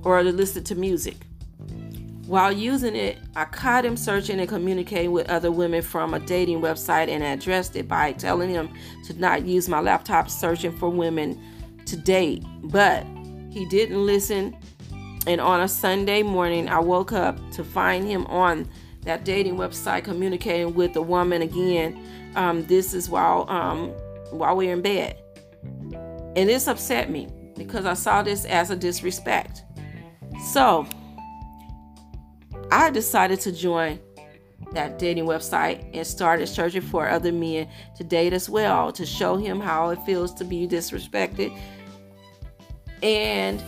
or 0.03 0.23
to 0.23 0.33
listen 0.33 0.65
to 0.65 0.75
music. 0.77 1.27
While 2.33 2.51
using 2.51 2.97
it, 2.97 3.19
I 3.37 3.45
caught 3.45 3.85
him 3.85 3.95
searching 3.95 4.41
and 4.41 4.49
communicating 4.49 5.13
with 5.13 5.29
other 5.29 5.53
women 5.53 5.83
from 5.83 6.15
a 6.15 6.19
dating 6.19 6.63
website 6.63 7.09
and 7.09 7.23
addressed 7.23 7.77
it 7.77 7.87
by 7.87 8.13
telling 8.13 8.49
him 8.49 8.71
to 9.05 9.13
not 9.21 9.45
use 9.45 9.69
my 9.69 9.81
laptop 9.81 10.31
searching 10.31 10.73
for 10.79 10.89
women 10.89 11.39
to 11.85 11.95
date. 11.95 12.43
But 12.63 13.07
he 13.51 13.67
didn't 13.67 14.07
listen, 14.07 14.57
and 15.27 15.43
on 15.43 15.61
a 15.61 15.69
Sunday 15.69 16.23
morning, 16.23 16.71
I 16.71 16.79
woke 16.79 17.13
up 17.13 17.39
to 17.51 17.63
find 17.63 18.07
him 18.07 18.25
on 18.29 18.67
that 19.03 19.27
dating 19.27 19.57
website 19.57 20.03
communicating 20.03 20.73
with 20.73 20.97
a 20.97 21.03
woman 21.03 21.43
again. 21.43 22.03
Um, 22.35 22.65
this 22.65 22.95
is 22.95 23.11
while 23.11 23.45
um, 23.51 23.91
while 24.31 24.57
we're 24.57 24.73
in 24.73 24.81
bed, 24.81 25.23
and 26.35 26.49
this 26.49 26.67
upset 26.67 27.11
me 27.11 27.29
because 27.59 27.85
I 27.85 27.93
saw 27.93 28.23
this 28.23 28.47
as 28.47 28.71
a 28.71 28.77
disrespect. 28.77 29.65
So 30.55 30.87
I 32.73 32.89
decided 32.89 33.39
to 33.41 33.53
join 33.53 34.01
that 34.73 34.99
dating 34.99 35.27
website 35.27 35.85
and 35.93 36.07
started 36.07 36.47
searching 36.47 36.81
for 36.81 37.07
other 37.07 37.31
men 37.31 37.69
to 37.97 38.03
date 38.03 38.33
as 38.33 38.49
well 38.49 38.91
to 38.93 39.05
show 39.05 39.37
him 39.37 39.61
how 39.61 39.91
it 39.91 39.99
feels 40.07 40.33
to 40.35 40.45
be 40.45 40.67
disrespected. 40.67 41.55
And 43.03 43.63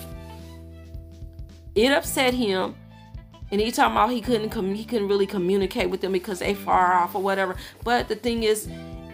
it 1.74 1.92
upset 1.92 2.32
him 2.32 2.76
and 3.50 3.60
he 3.60 3.70
talking 3.70 3.92
about 3.92 4.10
he 4.10 4.22
couldn't 4.22 4.48
com- 4.48 4.74
he 4.74 4.86
couldn't 4.86 5.08
really 5.08 5.26
communicate 5.26 5.90
with 5.90 6.00
them 6.00 6.12
because 6.12 6.38
they 6.38 6.54
far 6.54 6.94
off 6.94 7.14
or 7.14 7.22
whatever. 7.22 7.56
But 7.82 8.08
the 8.08 8.16
thing 8.16 8.42
is, 8.42 8.68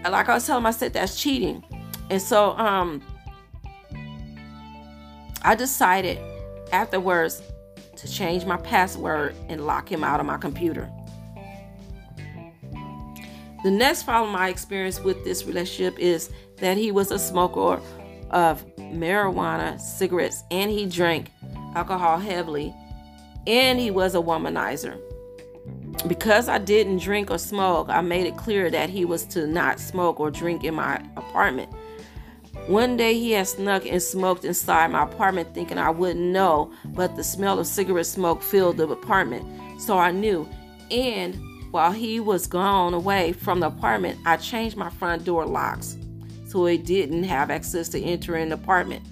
like 0.08 0.28
I 0.28 0.34
was 0.34 0.46
telling 0.46 0.62
him, 0.62 0.66
I 0.66 0.70
said 0.70 0.92
that's 0.92 1.20
cheating, 1.20 1.64
and 2.10 2.22
so 2.22 2.52
um, 2.52 3.02
I 5.42 5.56
decided 5.56 6.18
afterwards 6.70 7.42
to 8.00 8.08
change 8.08 8.44
my 8.44 8.56
password 8.56 9.34
and 9.48 9.66
lock 9.66 9.90
him 9.90 10.02
out 10.02 10.20
of 10.20 10.26
my 10.26 10.38
computer. 10.38 10.90
The 13.62 13.70
next 13.70 14.04
problem 14.04 14.34
I 14.34 14.48
experienced 14.48 15.04
with 15.04 15.22
this 15.22 15.44
relationship 15.44 15.98
is 15.98 16.30
that 16.56 16.78
he 16.78 16.92
was 16.92 17.10
a 17.10 17.18
smoker 17.18 17.80
of 18.30 18.64
marijuana, 18.76 19.78
cigarettes, 19.78 20.42
and 20.50 20.70
he 20.70 20.86
drank 20.86 21.30
alcohol 21.74 22.18
heavily 22.18 22.74
and 23.46 23.78
he 23.78 23.90
was 23.90 24.14
a 24.14 24.18
womanizer. 24.18 24.98
Because 26.06 26.48
I 26.48 26.56
didn't 26.56 26.98
drink 26.98 27.30
or 27.30 27.36
smoke, 27.36 27.90
I 27.90 28.00
made 28.00 28.26
it 28.26 28.36
clear 28.36 28.70
that 28.70 28.88
he 28.88 29.04
was 29.04 29.26
to 29.26 29.46
not 29.46 29.78
smoke 29.78 30.20
or 30.20 30.30
drink 30.30 30.64
in 30.64 30.74
my 30.74 30.96
apartment. 31.16 31.70
One 32.70 32.96
day 32.96 33.14
he 33.18 33.32
had 33.32 33.48
snuck 33.48 33.84
and 33.84 34.00
smoked 34.00 34.44
inside 34.44 34.92
my 34.92 35.02
apartment 35.02 35.52
thinking 35.54 35.76
I 35.76 35.90
wouldn't 35.90 36.24
know, 36.24 36.70
but 36.84 37.16
the 37.16 37.24
smell 37.24 37.58
of 37.58 37.66
cigarette 37.66 38.06
smoke 38.06 38.44
filled 38.44 38.76
the 38.76 38.86
apartment, 38.86 39.44
so 39.80 39.98
I 39.98 40.12
knew. 40.12 40.48
And 40.88 41.36
while 41.72 41.90
he 41.90 42.20
was 42.20 42.46
gone 42.46 42.94
away 42.94 43.32
from 43.32 43.58
the 43.58 43.66
apartment, 43.66 44.20
I 44.24 44.36
changed 44.36 44.76
my 44.76 44.88
front 44.88 45.24
door 45.24 45.46
locks 45.46 45.96
so 46.46 46.64
he 46.66 46.78
didn't 46.78 47.24
have 47.24 47.50
access 47.50 47.88
to 47.88 48.00
enter 48.00 48.34
the 48.46 48.54
apartment. 48.54 49.04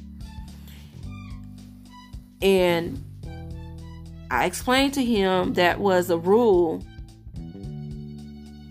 And 2.40 3.04
I 4.30 4.44
explained 4.44 4.94
to 4.94 5.04
him 5.04 5.54
that 5.54 5.80
was 5.80 6.10
a 6.10 6.16
rule, 6.16 6.84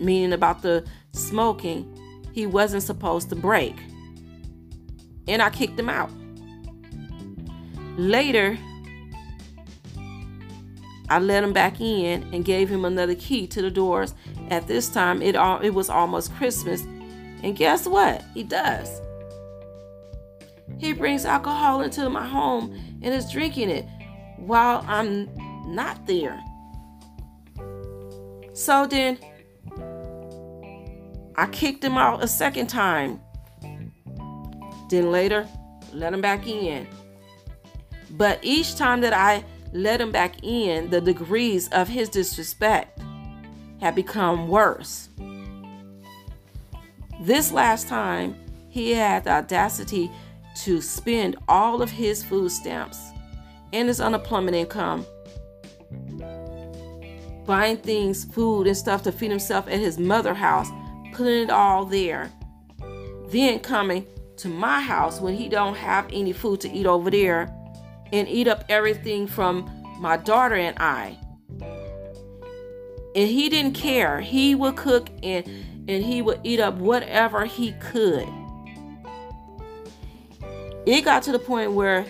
meaning 0.00 0.32
about 0.32 0.62
the 0.62 0.86
smoking, 1.12 1.94
he 2.32 2.46
wasn't 2.46 2.84
supposed 2.84 3.28
to 3.28 3.36
break. 3.36 3.76
And 5.28 5.40
I 5.42 5.50
kicked 5.50 5.78
him 5.78 5.88
out. 5.88 6.10
Later, 7.96 8.58
I 11.10 11.18
let 11.18 11.42
him 11.42 11.52
back 11.52 11.80
in 11.80 12.22
and 12.32 12.44
gave 12.44 12.68
him 12.68 12.84
another 12.84 13.14
key 13.14 13.46
to 13.48 13.62
the 13.62 13.70
doors. 13.70 14.14
At 14.50 14.66
this 14.66 14.88
time, 14.88 15.22
it 15.22 15.36
all 15.36 15.60
it 15.60 15.70
was 15.70 15.90
almost 15.90 16.34
Christmas, 16.34 16.82
and 17.42 17.56
guess 17.56 17.86
what? 17.86 18.24
He 18.34 18.42
does. 18.42 19.00
He 20.78 20.92
brings 20.92 21.24
alcohol 21.24 21.80
into 21.80 22.08
my 22.08 22.26
home 22.26 22.72
and 23.02 23.12
is 23.12 23.30
drinking 23.30 23.70
it 23.70 23.86
while 24.36 24.84
I'm 24.86 25.28
not 25.66 26.06
there. 26.06 26.40
So 28.52 28.86
then 28.86 29.18
I 31.36 31.46
kicked 31.46 31.82
him 31.82 31.96
out 31.96 32.22
a 32.22 32.28
second 32.28 32.68
time. 32.68 33.20
Then 34.88 35.12
later, 35.12 35.46
let 35.92 36.12
him 36.12 36.20
back 36.20 36.46
in. 36.46 36.86
But 38.10 38.38
each 38.42 38.76
time 38.76 39.00
that 39.02 39.12
I 39.12 39.44
let 39.72 40.00
him 40.00 40.12
back 40.12 40.42
in, 40.42 40.90
the 40.90 41.00
degrees 41.00 41.68
of 41.68 41.88
his 41.88 42.08
disrespect 42.08 43.00
had 43.80 43.94
become 43.94 44.48
worse. 44.48 45.08
This 47.20 47.52
last 47.52 47.88
time, 47.88 48.36
he 48.68 48.92
had 48.92 49.24
the 49.24 49.30
audacity 49.30 50.10
to 50.62 50.80
spend 50.80 51.36
all 51.48 51.82
of 51.82 51.90
his 51.90 52.24
food 52.24 52.50
stamps 52.50 52.98
and 53.72 53.88
his 53.88 54.00
unemployment 54.00 54.56
income 54.56 55.04
buying 57.48 57.78
things, 57.78 58.26
food 58.26 58.66
and 58.66 58.76
stuff 58.76 59.02
to 59.02 59.10
feed 59.10 59.30
himself 59.30 59.66
at 59.68 59.80
his 59.80 59.98
mother 59.98 60.34
house, 60.34 60.68
putting 61.14 61.44
it 61.44 61.50
all 61.50 61.86
there. 61.86 62.30
Then 63.28 63.58
coming 63.58 64.06
to 64.38 64.48
my 64.48 64.80
house 64.80 65.20
when 65.20 65.34
he 65.34 65.48
don't 65.48 65.76
have 65.76 66.08
any 66.12 66.32
food 66.32 66.60
to 66.62 66.70
eat 66.70 66.86
over 66.86 67.10
there 67.10 67.54
and 68.12 68.28
eat 68.28 68.48
up 68.48 68.64
everything 68.68 69.26
from 69.26 69.70
my 69.98 70.16
daughter 70.16 70.54
and 70.54 70.78
I. 70.78 71.18
And 73.14 73.28
he 73.28 73.48
didn't 73.48 73.72
care. 73.72 74.20
He 74.20 74.54
would 74.54 74.76
cook 74.76 75.08
and 75.22 75.46
and 75.88 76.04
he 76.04 76.20
would 76.20 76.40
eat 76.44 76.60
up 76.60 76.74
whatever 76.74 77.46
he 77.46 77.72
could. 77.80 78.28
It 80.86 81.04
got 81.04 81.22
to 81.24 81.32
the 81.32 81.38
point 81.38 81.72
where 81.72 82.04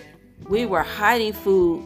we 0.49 0.67
were 0.67 0.83
hiding 0.83 1.33
food 1.33 1.85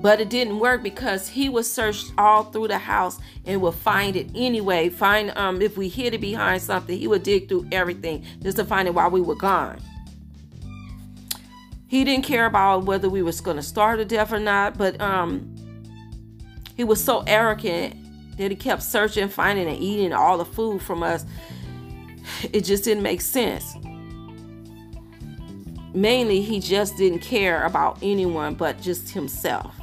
But 0.00 0.20
it 0.20 0.28
didn't 0.28 0.60
work 0.60 0.82
because 0.82 1.28
he 1.28 1.48
would 1.48 1.66
search 1.66 2.04
all 2.16 2.44
through 2.44 2.68
the 2.68 2.78
house 2.78 3.18
and 3.44 3.60
would 3.62 3.74
find 3.74 4.14
it 4.14 4.30
anyway. 4.34 4.88
Find 4.88 5.36
um 5.36 5.60
if 5.60 5.76
we 5.76 5.88
hid 5.88 6.14
it 6.14 6.20
behind 6.20 6.62
something, 6.62 6.96
he 6.96 7.08
would 7.08 7.24
dig 7.24 7.48
through 7.48 7.66
everything 7.72 8.24
just 8.42 8.58
to 8.58 8.64
find 8.64 8.86
it 8.86 8.94
while 8.94 9.10
we 9.10 9.20
were 9.20 9.34
gone. 9.34 9.80
He 11.88 12.04
didn't 12.04 12.24
care 12.24 12.46
about 12.46 12.84
whether 12.84 13.08
we 13.08 13.22
was 13.22 13.40
gonna 13.40 13.62
starve 13.62 13.98
to 13.98 14.04
death 14.04 14.32
or 14.32 14.38
not, 14.38 14.78
but 14.78 15.00
um 15.00 15.54
he 16.76 16.84
was 16.84 17.02
so 17.02 17.24
arrogant 17.26 17.96
that 18.36 18.52
he 18.52 18.56
kept 18.56 18.84
searching, 18.84 19.28
finding 19.28 19.66
and 19.66 19.82
eating 19.82 20.12
all 20.12 20.38
the 20.38 20.44
food 20.44 20.80
from 20.80 21.02
us. 21.02 21.26
It 22.52 22.60
just 22.60 22.84
didn't 22.84 23.02
make 23.02 23.20
sense. 23.20 23.74
Mainly, 25.92 26.42
he 26.42 26.60
just 26.60 26.96
didn't 26.96 27.20
care 27.20 27.64
about 27.64 27.98
anyone 28.00 28.54
but 28.54 28.80
just 28.80 29.10
himself. 29.10 29.77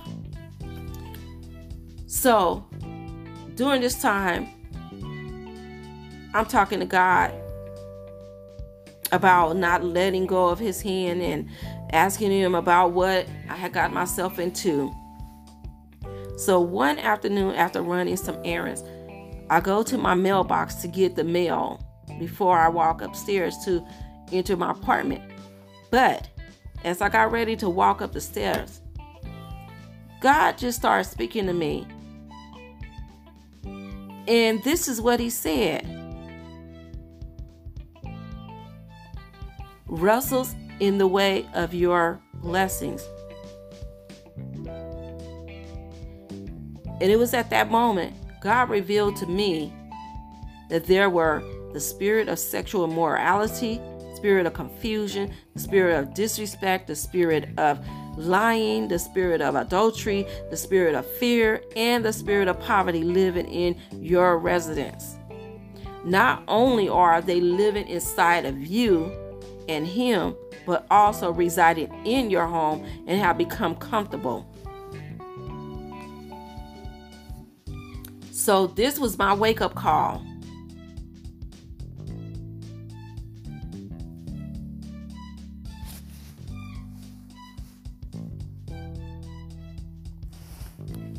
So 2.15 2.65
during 3.55 3.81
this 3.81 4.01
time, 4.01 4.47
I'm 6.33 6.45
talking 6.45 6.79
to 6.79 6.85
God 6.85 7.33
about 9.11 9.57
not 9.57 9.83
letting 9.83 10.25
go 10.25 10.47
of 10.47 10.57
his 10.57 10.81
hand 10.81 11.21
and 11.21 11.49
asking 11.91 12.31
him 12.31 12.55
about 12.55 12.93
what 12.93 13.27
I 13.49 13.55
had 13.55 13.73
got 13.73 13.91
myself 13.91 14.39
into. 14.39 14.91
So 16.37 16.61
one 16.61 16.99
afternoon, 16.99 17.53
after 17.55 17.81
running 17.81 18.15
some 18.15 18.39
errands, 18.45 18.81
I 19.49 19.59
go 19.59 19.83
to 19.83 19.97
my 19.97 20.15
mailbox 20.15 20.75
to 20.75 20.87
get 20.87 21.17
the 21.17 21.23
mail 21.25 21.85
before 22.17 22.57
I 22.57 22.69
walk 22.69 23.01
upstairs 23.01 23.57
to 23.65 23.85
enter 24.31 24.55
my 24.55 24.71
apartment. 24.71 25.21
But 25.91 26.29
as 26.85 27.01
I 27.01 27.09
got 27.09 27.33
ready 27.33 27.57
to 27.57 27.69
walk 27.69 28.01
up 28.01 28.13
the 28.13 28.21
stairs, 28.21 28.79
God 30.21 30.57
just 30.57 30.79
started 30.79 31.09
speaking 31.09 31.45
to 31.47 31.53
me 31.53 31.85
and 34.27 34.63
this 34.63 34.87
is 34.87 35.01
what 35.01 35.19
he 35.19 35.29
said 35.29 35.85
wrestles 39.87 40.55
in 40.79 40.97
the 40.97 41.07
way 41.07 41.47
of 41.53 41.73
your 41.73 42.19
blessings. 42.35 43.07
And 47.01 47.11
it 47.11 47.17
was 47.17 47.33
at 47.33 47.49
that 47.49 47.69
moment 47.69 48.15
God 48.41 48.69
revealed 48.69 49.15
to 49.17 49.25
me 49.25 49.73
that 50.69 50.85
there 50.85 51.09
were 51.09 51.43
the 51.73 51.79
spirit 51.79 52.29
of 52.29 52.39
sexual 52.39 52.85
immorality, 52.85 53.81
spirit 54.15 54.45
of 54.45 54.53
confusion, 54.53 55.33
the 55.53 55.59
spirit 55.59 55.99
of 55.99 56.13
disrespect, 56.13 56.87
the 56.87 56.95
spirit 56.95 57.49
of 57.57 57.85
lying, 58.17 58.87
the 58.87 58.99
spirit 58.99 59.41
of 59.41 59.55
adultery, 59.55 60.25
the 60.49 60.57
spirit 60.57 60.95
of 60.95 61.05
fear, 61.05 61.61
and 61.75 62.03
the 62.03 62.13
spirit 62.13 62.47
of 62.47 62.59
poverty 62.59 63.03
living 63.03 63.47
in 63.47 63.79
your 64.01 64.37
residence. 64.37 65.17
Not 66.03 66.43
only 66.47 66.87
are 66.87 67.21
they 67.21 67.41
living 67.41 67.87
inside 67.87 68.45
of 68.45 68.57
you 68.65 69.11
and 69.67 69.87
Him, 69.87 70.35
but 70.65 70.85
also 70.89 71.31
residing 71.31 71.91
in 72.05 72.29
your 72.29 72.45
home 72.45 72.85
and 73.07 73.19
have 73.19 73.37
become 73.37 73.75
comfortable. 73.75 74.47
So, 78.31 78.67
this 78.67 78.99
was 78.99 79.17
my 79.17 79.33
wake 79.33 79.61
up 79.61 79.73
call. 79.73 80.23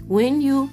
When 0.07 0.41
you 0.41 0.71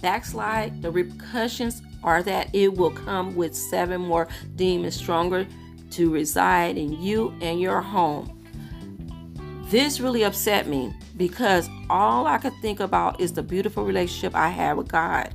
backslide, 0.00 0.80
the 0.80 0.90
repercussions 0.90 1.82
are 2.02 2.22
that 2.22 2.48
it 2.54 2.74
will 2.74 2.90
come 2.90 3.34
with 3.34 3.54
seven 3.54 4.00
more 4.00 4.28
demons 4.56 4.96
stronger 4.96 5.46
to 5.90 6.10
reside 6.10 6.78
in 6.78 7.00
you 7.00 7.34
and 7.42 7.60
your 7.60 7.82
home. 7.82 8.38
This 9.66 10.00
really 10.00 10.24
upset 10.24 10.68
me 10.68 10.92
because 11.18 11.68
all 11.90 12.26
I 12.26 12.38
could 12.38 12.54
think 12.62 12.80
about 12.80 13.20
is 13.20 13.34
the 13.34 13.42
beautiful 13.42 13.84
relationship 13.84 14.34
I 14.34 14.48
had 14.48 14.78
with 14.78 14.88
God, 14.88 15.34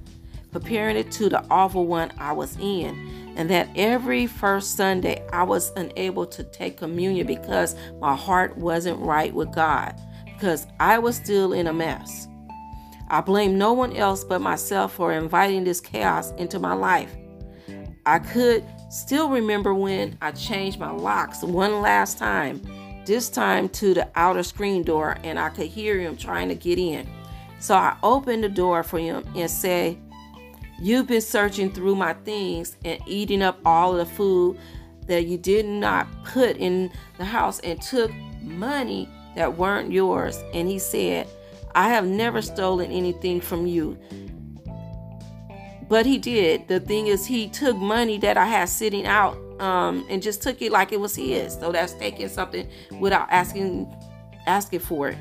comparing 0.52 0.98
it 0.98 1.12
to 1.14 1.30
the 1.30 1.46
awful 1.52 1.86
one 1.86 2.12
I 2.18 2.34
was 2.34 2.58
in. 2.60 3.34
And 3.38 3.52
that 3.52 3.70
every 3.76 4.26
first 4.26 4.76
Sunday 4.76 5.24
I 5.32 5.44
was 5.44 5.72
unable 5.76 6.26
to 6.26 6.44
take 6.44 6.78
communion 6.78 7.28
because 7.28 7.76
my 8.00 8.16
heart 8.16 8.58
wasn't 8.58 9.00
right 9.00 9.32
with 9.32 9.54
God, 9.54 9.94
because 10.26 10.66
I 10.80 10.98
was 10.98 11.16
still 11.16 11.54
in 11.54 11.68
a 11.68 11.74
mess. 11.74 12.28
I 13.10 13.22
blame 13.22 13.58
no 13.58 13.74
one 13.74 13.96
else 13.96 14.24
but 14.24 14.42
myself 14.42 14.94
for 14.94 15.14
inviting 15.14 15.64
this 15.64 15.80
chaos 15.80 16.32
into 16.34 16.60
my 16.60 16.74
life. 16.74 17.16
I 18.06 18.20
could 18.20 18.64
still 18.90 19.30
remember 19.30 19.74
when 19.74 20.18
I 20.22 20.32
changed 20.32 20.80
my 20.80 20.92
locks 20.92 21.44
one 21.44 21.82
last 21.82 22.18
time, 22.18 22.62
this 23.06 23.30
time 23.30 23.70
to 23.70 23.94
the 23.94 24.10
outer 24.16 24.44
screen 24.44 24.84
door, 24.84 25.18
and 25.24 25.40
I 25.40 25.50
could 25.50 25.68
hear 25.68 26.00
him 26.00 26.18
trying 26.18 26.50
to 26.50 26.56
get 26.56 26.78
in. 26.78 27.08
So 27.60 27.76
I 27.76 27.98
opened 28.04 28.44
the 28.44 28.50
door 28.50 28.84
for 28.84 29.00
him 29.00 29.26
and 29.36 29.50
said, 29.50 29.98
You've 30.80 31.08
been 31.08 31.22
searching 31.22 31.72
through 31.72 31.96
my 31.96 32.14
things 32.14 32.78
and 32.86 33.02
eating 33.08 33.42
up 33.42 33.60
all 33.66 33.98
of 33.98 34.08
the 34.08 34.14
food 34.14 34.60
that 35.08 35.26
you 35.26 35.38
did 35.38 35.66
not 35.66 36.08
put 36.24 36.58
in 36.58 36.92
the 37.18 37.26
house 37.26 37.60
and 37.62 37.82
took 37.82 38.12
money 38.42 39.10
that 39.36 39.58
weren't 39.58 39.92
yours. 39.92 40.44
And 40.54 40.68
he 40.68 40.78
said, 40.78 41.28
I 41.78 41.90
have 41.90 42.08
never 42.08 42.42
stolen 42.42 42.92
anything 42.92 43.40
from 43.40 43.68
you. 43.68 44.00
But 45.88 46.08
he 46.08 46.18
did. 46.18 46.68
The 46.68 46.80
thing 46.80 47.06
is, 47.06 47.24
he 47.24 47.48
took 47.48 47.78
money 47.78 48.18
that 48.18 48.36
I 48.36 48.46
had 48.46 48.68
sitting 48.68 49.06
out 49.06 49.38
um, 49.62 50.04
and 50.10 50.20
just 50.20 50.42
took 50.42 50.60
it 50.64 50.72
like 50.72 50.92
it 50.92 51.00
was 51.00 51.16
his. 51.16 51.54
So 51.54 51.72
that's 51.72 51.94
taking 51.94 52.30
something 52.30 52.68
without 53.00 53.28
asking 53.30 53.94
asking 54.48 54.80
for 54.80 55.10
it. 55.10 55.18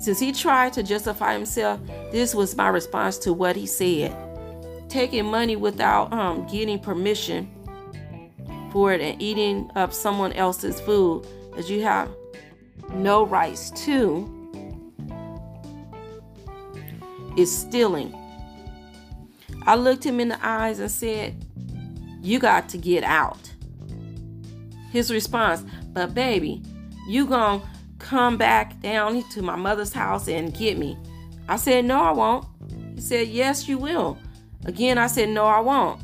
Since 0.00 0.18
he 0.18 0.32
tried 0.32 0.72
to 0.72 0.82
justify 0.82 1.32
himself, 1.32 1.80
this 2.10 2.34
was 2.34 2.56
my 2.56 2.68
response 2.68 3.16
to 3.18 3.32
what 3.32 3.54
he 3.54 3.66
said. 3.66 4.16
Taking 4.88 5.26
money 5.26 5.54
without 5.54 6.12
um, 6.12 6.44
getting 6.48 6.80
permission 6.80 7.48
for 8.72 8.92
it 8.92 9.00
and 9.00 9.22
eating 9.22 9.70
up 9.76 9.92
someone 9.92 10.32
else's 10.32 10.80
food 10.80 11.24
that 11.54 11.70
you 11.70 11.82
have 11.82 12.10
no 12.94 13.24
rights 13.24 13.70
to 13.84 14.34
is 17.38 17.56
stealing. 17.56 18.12
I 19.62 19.76
looked 19.76 20.04
him 20.04 20.18
in 20.18 20.28
the 20.28 20.46
eyes 20.46 20.80
and 20.80 20.90
said, 20.90 21.46
You 22.20 22.38
got 22.38 22.68
to 22.70 22.78
get 22.78 23.04
out. 23.04 23.52
His 24.90 25.12
response, 25.12 25.64
But 25.92 26.14
baby, 26.14 26.62
you 27.06 27.26
gonna 27.26 27.62
come 27.98 28.36
back 28.36 28.80
down 28.80 29.22
to 29.30 29.42
my 29.42 29.56
mother's 29.56 29.92
house 29.92 30.28
and 30.28 30.52
get 30.52 30.78
me. 30.78 30.98
I 31.48 31.56
said, 31.56 31.84
No, 31.84 32.00
I 32.00 32.10
won't. 32.10 32.44
He 32.96 33.00
said, 33.00 33.28
Yes, 33.28 33.68
you 33.68 33.78
will. 33.78 34.18
Again, 34.64 34.98
I 34.98 35.06
said, 35.06 35.28
No, 35.28 35.44
I 35.44 35.60
won't. 35.60 36.00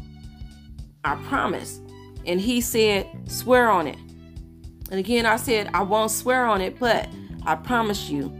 I 1.03 1.17
promise. 1.17 1.81
And 2.27 2.41
he 2.41 2.61
said, 2.61 3.09
Swear 3.27 3.69
on 3.71 3.89
it. 3.89 3.99
And 4.91 5.01
again, 5.01 5.27
I 5.27 5.37
said, 5.37 5.69
I 5.75 5.83
won't 5.83 6.13
swear 6.13 6.47
on 6.47 6.61
it, 6.61 6.79
but 6.79 7.09
I 7.45 7.57
promise 7.57 8.09
you, 8.09 8.33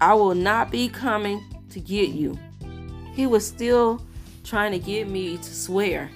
I 0.00 0.14
will 0.14 0.34
not 0.34 0.70
be 0.70 0.88
coming 0.88 1.42
to 1.70 1.80
get 1.80 2.10
you. 2.10 2.38
He 3.14 3.26
was 3.26 3.46
still 3.46 4.04
trying 4.44 4.72
to 4.72 4.78
get 4.78 5.08
me 5.08 5.36
to 5.36 5.54
swear. 5.54 6.10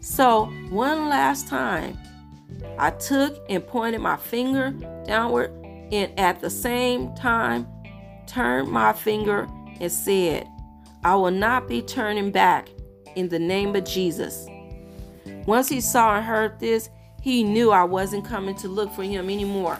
So, 0.00 0.46
one 0.70 1.08
last 1.08 1.48
time, 1.48 1.98
I 2.78 2.90
took 2.90 3.44
and 3.48 3.66
pointed 3.66 4.00
my 4.00 4.16
finger 4.16 4.70
downward 5.06 5.50
and 5.92 6.18
at 6.18 6.40
the 6.40 6.50
same 6.50 7.14
time 7.14 7.66
turned 8.26 8.68
my 8.68 8.92
finger 8.92 9.48
and 9.80 9.90
said, 9.90 10.46
I 11.04 11.14
will 11.14 11.30
not 11.30 11.68
be 11.68 11.82
turning 11.82 12.30
back 12.30 12.68
in 13.14 13.28
the 13.28 13.38
name 13.38 13.74
of 13.76 13.84
Jesus. 13.84 14.46
Once 15.46 15.68
he 15.68 15.80
saw 15.80 16.16
and 16.16 16.24
heard 16.24 16.58
this, 16.58 16.90
he 17.22 17.44
knew 17.44 17.70
I 17.70 17.84
wasn't 17.84 18.24
coming 18.24 18.54
to 18.56 18.68
look 18.68 18.92
for 18.92 19.02
him 19.02 19.30
anymore. 19.30 19.78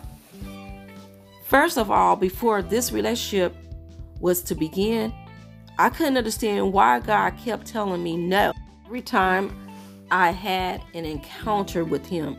First 1.44 1.78
of 1.78 1.90
all, 1.90 2.16
before 2.16 2.62
this 2.62 2.92
relationship 2.92 3.54
was 4.20 4.42
to 4.42 4.54
begin, 4.54 5.12
I 5.78 5.90
couldn't 5.90 6.16
understand 6.16 6.72
why 6.72 7.00
God 7.00 7.36
kept 7.36 7.66
telling 7.66 8.02
me 8.02 8.16
no 8.16 8.52
every 8.86 9.02
time 9.02 9.54
I 10.10 10.30
had 10.30 10.82
an 10.94 11.04
encounter 11.04 11.84
with 11.84 12.06
Him. 12.06 12.38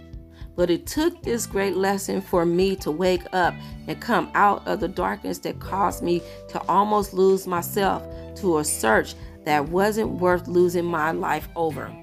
But 0.55 0.71
it 0.71 0.87
took 0.87 1.21
this 1.21 1.45
great 1.45 1.75
lesson 1.75 2.19
for 2.19 2.43
me 2.43 2.75
to 2.77 2.89
wake 2.89 3.23
up 3.31 3.53
and 3.87 4.01
come 4.01 4.31
out 4.33 4.67
of 4.67 4.79
the 4.79 4.87
darkness 4.87 5.37
that 5.39 5.59
caused 5.59 6.01
me 6.01 6.21
to 6.49 6.59
almost 6.67 7.13
lose 7.13 7.45
myself 7.45 8.03
to 8.37 8.57
a 8.57 8.63
search 8.63 9.13
that 9.45 9.69
wasn't 9.69 10.09
worth 10.09 10.47
losing 10.47 10.85
my 10.85 11.11
life 11.11 11.47
over. 11.55 11.95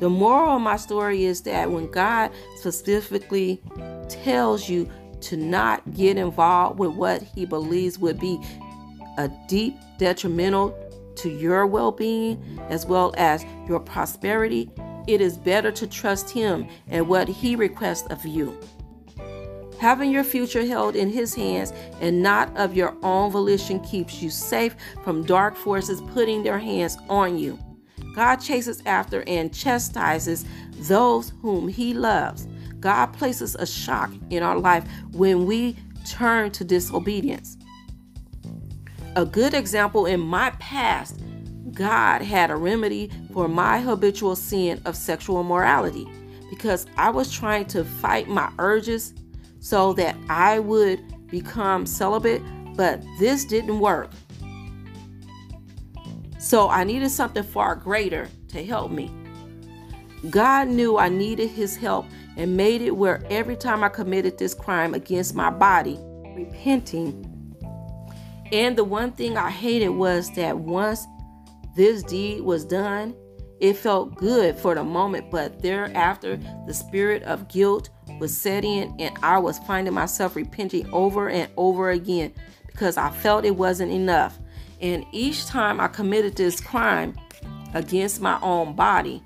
The 0.00 0.08
moral 0.08 0.56
of 0.56 0.62
my 0.62 0.76
story 0.76 1.24
is 1.24 1.42
that 1.42 1.70
when 1.70 1.90
God 1.90 2.30
specifically 2.56 3.60
tells 4.08 4.68
you 4.68 4.88
to 5.22 5.36
not 5.36 5.92
get 5.92 6.16
involved 6.16 6.78
with 6.78 6.92
what 6.92 7.22
He 7.22 7.44
believes 7.44 7.98
would 7.98 8.18
be 8.18 8.40
a 9.18 9.28
deep 9.48 9.76
detrimental 9.98 10.74
to 11.16 11.28
your 11.28 11.66
well 11.66 11.92
being 11.92 12.58
as 12.70 12.86
well 12.86 13.12
as 13.18 13.44
your 13.66 13.80
prosperity, 13.80 14.70
it 15.06 15.20
is 15.20 15.36
better 15.36 15.70
to 15.72 15.86
trust 15.86 16.30
Him 16.30 16.66
and 16.86 17.06
what 17.08 17.28
He 17.28 17.56
requests 17.56 18.06
of 18.06 18.24
you. 18.24 18.58
Having 19.80 20.10
your 20.10 20.24
future 20.24 20.64
held 20.64 20.96
in 20.96 21.10
His 21.10 21.34
hands 21.34 21.72
and 22.00 22.22
not 22.22 22.56
of 22.56 22.74
your 22.74 22.96
own 23.02 23.30
volition 23.30 23.80
keeps 23.80 24.22
you 24.22 24.30
safe 24.30 24.76
from 25.04 25.24
dark 25.24 25.56
forces 25.56 26.00
putting 26.12 26.42
their 26.42 26.58
hands 26.58 26.96
on 27.08 27.38
you. 27.38 27.58
God 28.14 28.36
chases 28.36 28.82
after 28.86 29.22
and 29.28 29.52
chastises 29.52 30.44
those 30.80 31.32
whom 31.42 31.68
He 31.68 31.92
loves. 31.94 32.46
God 32.80 33.06
places 33.06 33.56
a 33.56 33.66
shock 33.66 34.12
in 34.30 34.42
our 34.42 34.58
life 34.58 34.84
when 35.12 35.46
we 35.46 35.76
turn 36.06 36.50
to 36.52 36.64
disobedience. 36.64 37.56
A 39.18 39.26
good 39.26 39.52
example 39.52 40.06
in 40.06 40.20
my 40.20 40.50
past, 40.60 41.20
God 41.72 42.22
had 42.22 42.52
a 42.52 42.56
remedy 42.56 43.10
for 43.32 43.48
my 43.48 43.80
habitual 43.80 44.36
sin 44.36 44.80
of 44.84 44.94
sexual 44.94 45.40
immorality 45.40 46.06
because 46.50 46.86
I 46.96 47.10
was 47.10 47.28
trying 47.28 47.64
to 47.66 47.84
fight 47.84 48.28
my 48.28 48.48
urges 48.60 49.14
so 49.58 49.92
that 49.94 50.16
I 50.28 50.60
would 50.60 51.26
become 51.26 51.84
celibate, 51.84 52.42
but 52.76 53.02
this 53.18 53.44
didn't 53.44 53.80
work. 53.80 54.12
So 56.38 56.68
I 56.68 56.84
needed 56.84 57.10
something 57.10 57.42
far 57.42 57.74
greater 57.74 58.28
to 58.50 58.64
help 58.64 58.92
me. 58.92 59.10
God 60.30 60.68
knew 60.68 60.96
I 60.96 61.08
needed 61.08 61.48
his 61.48 61.74
help 61.74 62.06
and 62.36 62.56
made 62.56 62.82
it 62.82 62.96
where 62.96 63.24
every 63.30 63.56
time 63.56 63.82
I 63.82 63.88
committed 63.88 64.38
this 64.38 64.54
crime 64.54 64.94
against 64.94 65.34
my 65.34 65.50
body, 65.50 65.98
repenting 66.36 67.27
and 68.52 68.76
the 68.76 68.84
one 68.84 69.12
thing 69.12 69.36
I 69.36 69.50
hated 69.50 69.90
was 69.90 70.30
that 70.32 70.58
once 70.58 71.06
this 71.76 72.02
deed 72.02 72.42
was 72.42 72.64
done, 72.64 73.14
it 73.60 73.76
felt 73.76 74.14
good 74.14 74.56
for 74.56 74.74
the 74.74 74.84
moment, 74.84 75.30
but 75.30 75.62
thereafter, 75.62 76.38
the 76.66 76.74
spirit 76.74 77.22
of 77.24 77.48
guilt 77.48 77.90
was 78.20 78.36
setting 78.36 78.72
in, 78.72 78.96
and 79.00 79.18
I 79.22 79.38
was 79.38 79.58
finding 79.60 79.94
myself 79.94 80.36
repenting 80.36 80.88
over 80.92 81.28
and 81.28 81.50
over 81.56 81.90
again 81.90 82.32
because 82.66 82.96
I 82.96 83.10
felt 83.10 83.44
it 83.44 83.56
wasn't 83.56 83.92
enough. 83.92 84.38
And 84.80 85.04
each 85.10 85.46
time 85.46 85.80
I 85.80 85.88
committed 85.88 86.36
this 86.36 86.60
crime 86.60 87.16
against 87.74 88.20
my 88.20 88.38
own 88.42 88.76
body, 88.76 89.22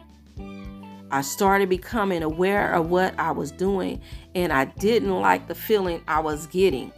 I 1.11 1.21
started 1.21 1.69
becoming 1.69 2.23
aware 2.23 2.73
of 2.73 2.89
what 2.89 3.19
I 3.19 3.33
was 3.33 3.53
doing, 3.53 4.01
and 4.35 4.51
I 4.51 4.65
didn't 4.65 5.21
like 5.21 5.47
the 5.47 5.55
feeling 5.55 6.03
I 6.09 6.21
was 6.21 6.47
getting. 6.47 6.91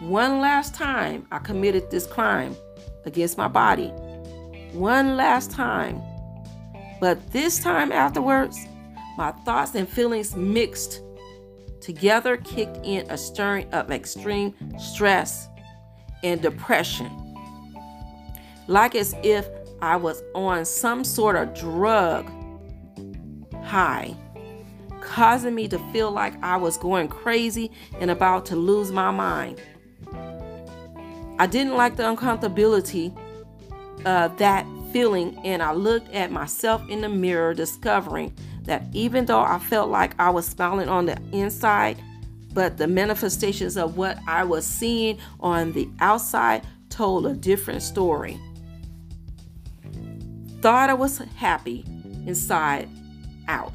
One 0.00 0.40
last 0.40 0.74
time, 0.74 1.26
I 1.30 1.38
committed 1.38 1.90
this 1.90 2.06
crime 2.06 2.56
against 3.04 3.38
my 3.38 3.48
body. 3.48 3.88
One 4.72 5.16
last 5.16 5.50
time. 5.50 6.02
But 7.00 7.32
this 7.32 7.60
time 7.60 7.92
afterwards, 7.92 8.58
my 9.16 9.30
thoughts 9.44 9.74
and 9.74 9.88
feelings 9.88 10.34
mixed 10.34 11.00
together 11.80 12.38
kicked 12.38 12.78
in 12.82 13.08
a 13.10 13.16
stirring 13.18 13.72
of 13.72 13.90
extreme 13.90 14.54
stress 14.78 15.48
and 16.22 16.40
depression. 16.40 17.10
Like 18.66 18.94
as 18.94 19.14
if 19.22 19.46
I 19.80 19.96
was 19.96 20.22
on 20.34 20.64
some 20.64 21.04
sort 21.04 21.36
of 21.36 21.54
drug 21.54 22.30
high, 23.62 24.16
causing 25.02 25.54
me 25.54 25.68
to 25.68 25.78
feel 25.92 26.10
like 26.10 26.42
I 26.42 26.56
was 26.56 26.78
going 26.78 27.08
crazy 27.08 27.70
and 28.00 28.10
about 28.10 28.46
to 28.46 28.56
lose 28.56 28.90
my 28.90 29.10
mind. 29.10 29.60
I 31.38 31.46
didn't 31.46 31.76
like 31.76 31.96
the 31.96 32.04
uncomfortability 32.04 33.16
of 34.06 34.36
that 34.38 34.66
feeling, 34.92 35.36
and 35.44 35.62
I 35.62 35.72
looked 35.72 36.12
at 36.14 36.30
myself 36.30 36.88
in 36.88 37.00
the 37.00 37.08
mirror, 37.08 37.54
discovering 37.54 38.34
that 38.62 38.84
even 38.92 39.26
though 39.26 39.40
I 39.40 39.58
felt 39.58 39.90
like 39.90 40.14
I 40.18 40.30
was 40.30 40.46
smiling 40.46 40.88
on 40.88 41.06
the 41.06 41.18
inside, 41.32 42.00
but 42.52 42.76
the 42.78 42.86
manifestations 42.86 43.76
of 43.76 43.96
what 43.96 44.18
I 44.28 44.44
was 44.44 44.64
seeing 44.64 45.18
on 45.40 45.72
the 45.72 45.88
outside 46.00 46.64
told 46.88 47.26
a 47.26 47.34
different 47.34 47.82
story. 47.82 48.38
Thought 50.60 50.88
I 50.88 50.94
was 50.94 51.18
happy 51.36 51.84
inside 52.26 52.88
out. 53.48 53.74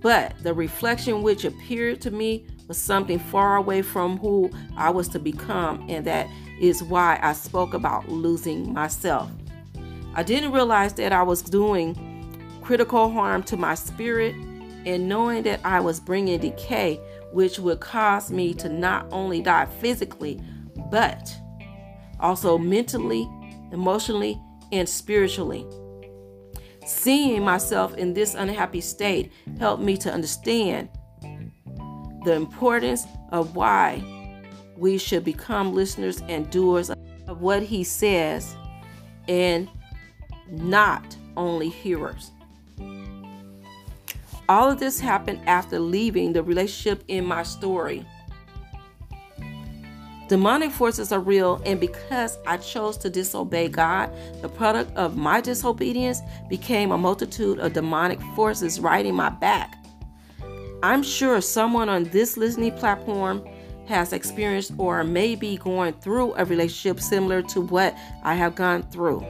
But 0.00 0.34
the 0.42 0.54
reflection 0.54 1.22
which 1.22 1.44
appeared 1.44 2.00
to 2.02 2.10
me 2.10 2.46
was 2.68 2.78
something 2.78 3.18
far 3.18 3.56
away 3.56 3.82
from 3.82 4.18
who 4.18 4.50
I 4.76 4.90
was 4.90 5.08
to 5.08 5.18
become, 5.18 5.84
and 5.88 6.04
that 6.06 6.28
is 6.60 6.82
why 6.82 7.18
I 7.22 7.32
spoke 7.32 7.74
about 7.74 8.08
losing 8.08 8.72
myself. 8.72 9.30
I 10.14 10.22
didn't 10.22 10.52
realize 10.52 10.92
that 10.94 11.12
I 11.12 11.22
was 11.22 11.42
doing 11.42 11.96
critical 12.62 13.10
harm 13.10 13.42
to 13.44 13.56
my 13.56 13.74
spirit, 13.74 14.34
and 14.86 15.08
knowing 15.08 15.42
that 15.44 15.60
I 15.64 15.80
was 15.80 16.00
bringing 16.00 16.40
decay, 16.40 17.00
which 17.32 17.58
would 17.58 17.80
cause 17.80 18.30
me 18.30 18.54
to 18.54 18.68
not 18.68 19.06
only 19.10 19.40
die 19.40 19.66
physically, 19.66 20.40
but 20.90 21.34
also 22.20 22.56
mentally, 22.56 23.28
emotionally, 23.72 24.40
and 24.72 24.88
spiritually. 24.88 25.66
Seeing 26.86 27.42
myself 27.42 27.96
in 27.96 28.12
this 28.12 28.34
unhappy 28.34 28.80
state 28.80 29.32
helped 29.58 29.82
me 29.82 29.96
to 29.98 30.12
understand 30.12 30.88
the 32.24 32.32
importance 32.32 33.06
of 33.30 33.54
why 33.54 34.02
we 34.76 34.98
should 34.98 35.24
become 35.24 35.74
listeners 35.74 36.22
and 36.28 36.50
doers 36.50 36.90
of 36.90 37.40
what 37.40 37.62
he 37.62 37.84
says 37.84 38.56
and 39.28 39.68
not 40.48 41.16
only 41.36 41.68
hearers. 41.68 42.30
All 44.48 44.70
of 44.70 44.78
this 44.78 45.00
happened 45.00 45.40
after 45.46 45.78
leaving 45.78 46.32
the 46.32 46.42
relationship 46.42 47.02
in 47.08 47.24
my 47.24 47.42
story. 47.42 48.04
Demonic 50.28 50.70
forces 50.70 51.12
are 51.12 51.20
real, 51.20 51.62
and 51.66 51.78
because 51.78 52.38
I 52.46 52.56
chose 52.56 52.96
to 52.98 53.10
disobey 53.10 53.68
God, 53.68 54.10
the 54.40 54.48
product 54.48 54.94
of 54.96 55.16
my 55.16 55.40
disobedience 55.40 56.20
became 56.48 56.92
a 56.92 56.98
multitude 56.98 57.58
of 57.58 57.74
demonic 57.74 58.20
forces 58.34 58.80
riding 58.80 59.14
my 59.14 59.28
back. 59.28 59.83
I'm 60.84 61.02
sure 61.02 61.40
someone 61.40 61.88
on 61.88 62.04
this 62.04 62.36
listening 62.36 62.72
platform 62.72 63.42
has 63.86 64.12
experienced 64.12 64.72
or 64.76 65.02
may 65.02 65.34
be 65.34 65.56
going 65.56 65.94
through 65.94 66.34
a 66.34 66.44
relationship 66.44 67.00
similar 67.00 67.40
to 67.40 67.62
what 67.62 67.96
I 68.22 68.34
have 68.34 68.54
gone 68.54 68.82
through, 68.90 69.24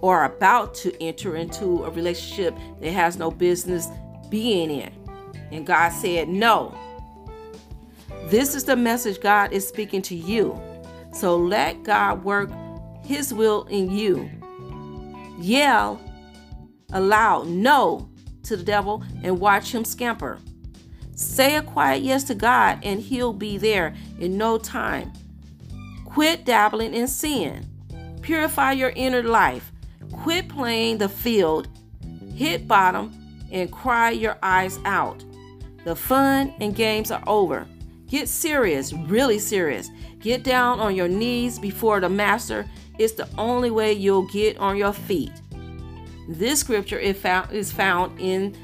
or 0.00 0.24
about 0.24 0.74
to 0.74 1.02
enter 1.02 1.36
into 1.36 1.84
a 1.84 1.90
relationship 1.90 2.54
that 2.80 2.90
has 2.90 3.16
no 3.16 3.30
business 3.30 3.88
being 4.28 4.70
in. 4.70 4.92
And 5.50 5.66
God 5.66 5.88
said, 5.94 6.28
No. 6.28 6.76
This 8.24 8.54
is 8.54 8.64
the 8.64 8.76
message 8.76 9.18
God 9.18 9.50
is 9.50 9.66
speaking 9.66 10.02
to 10.02 10.14
you. 10.14 10.60
So 11.14 11.38
let 11.38 11.84
God 11.84 12.22
work 12.22 12.50
His 13.02 13.32
will 13.32 13.64
in 13.70 13.90
you. 13.90 14.30
Yell 15.40 15.98
aloud, 16.92 17.48
No 17.48 18.10
to 18.42 18.58
the 18.58 18.62
devil 18.62 19.02
and 19.22 19.40
watch 19.40 19.72
him 19.72 19.84
scamper. 19.84 20.38
Say 21.14 21.56
a 21.56 21.62
quiet 21.62 22.02
yes 22.02 22.24
to 22.24 22.34
God, 22.34 22.78
and 22.82 23.00
He'll 23.00 23.32
be 23.32 23.58
there 23.58 23.94
in 24.18 24.36
no 24.36 24.58
time. 24.58 25.12
Quit 26.04 26.44
dabbling 26.44 26.94
in 26.94 27.08
sin. 27.08 27.66
Purify 28.22 28.72
your 28.72 28.92
inner 28.96 29.22
life. 29.22 29.72
Quit 30.12 30.48
playing 30.48 30.98
the 30.98 31.08
field. 31.08 31.68
Hit 32.34 32.68
bottom 32.68 33.12
and 33.50 33.70
cry 33.70 34.10
your 34.10 34.38
eyes 34.42 34.78
out. 34.84 35.24
The 35.84 35.96
fun 35.96 36.54
and 36.60 36.74
games 36.74 37.10
are 37.10 37.22
over. 37.26 37.66
Get 38.06 38.28
serious, 38.28 38.92
really 38.92 39.38
serious. 39.38 39.90
Get 40.20 40.44
down 40.44 40.80
on 40.80 40.94
your 40.94 41.08
knees 41.08 41.58
before 41.58 42.00
the 42.00 42.08
Master. 42.08 42.66
It's 42.98 43.14
the 43.14 43.28
only 43.38 43.70
way 43.70 43.92
you'll 43.92 44.28
get 44.28 44.58
on 44.58 44.76
your 44.76 44.92
feet. 44.92 45.32
This 46.28 46.60
scripture 46.60 46.98
is 46.98 47.16
found, 47.16 47.52
is 47.52 47.72
found 47.72 48.20
in 48.20 48.56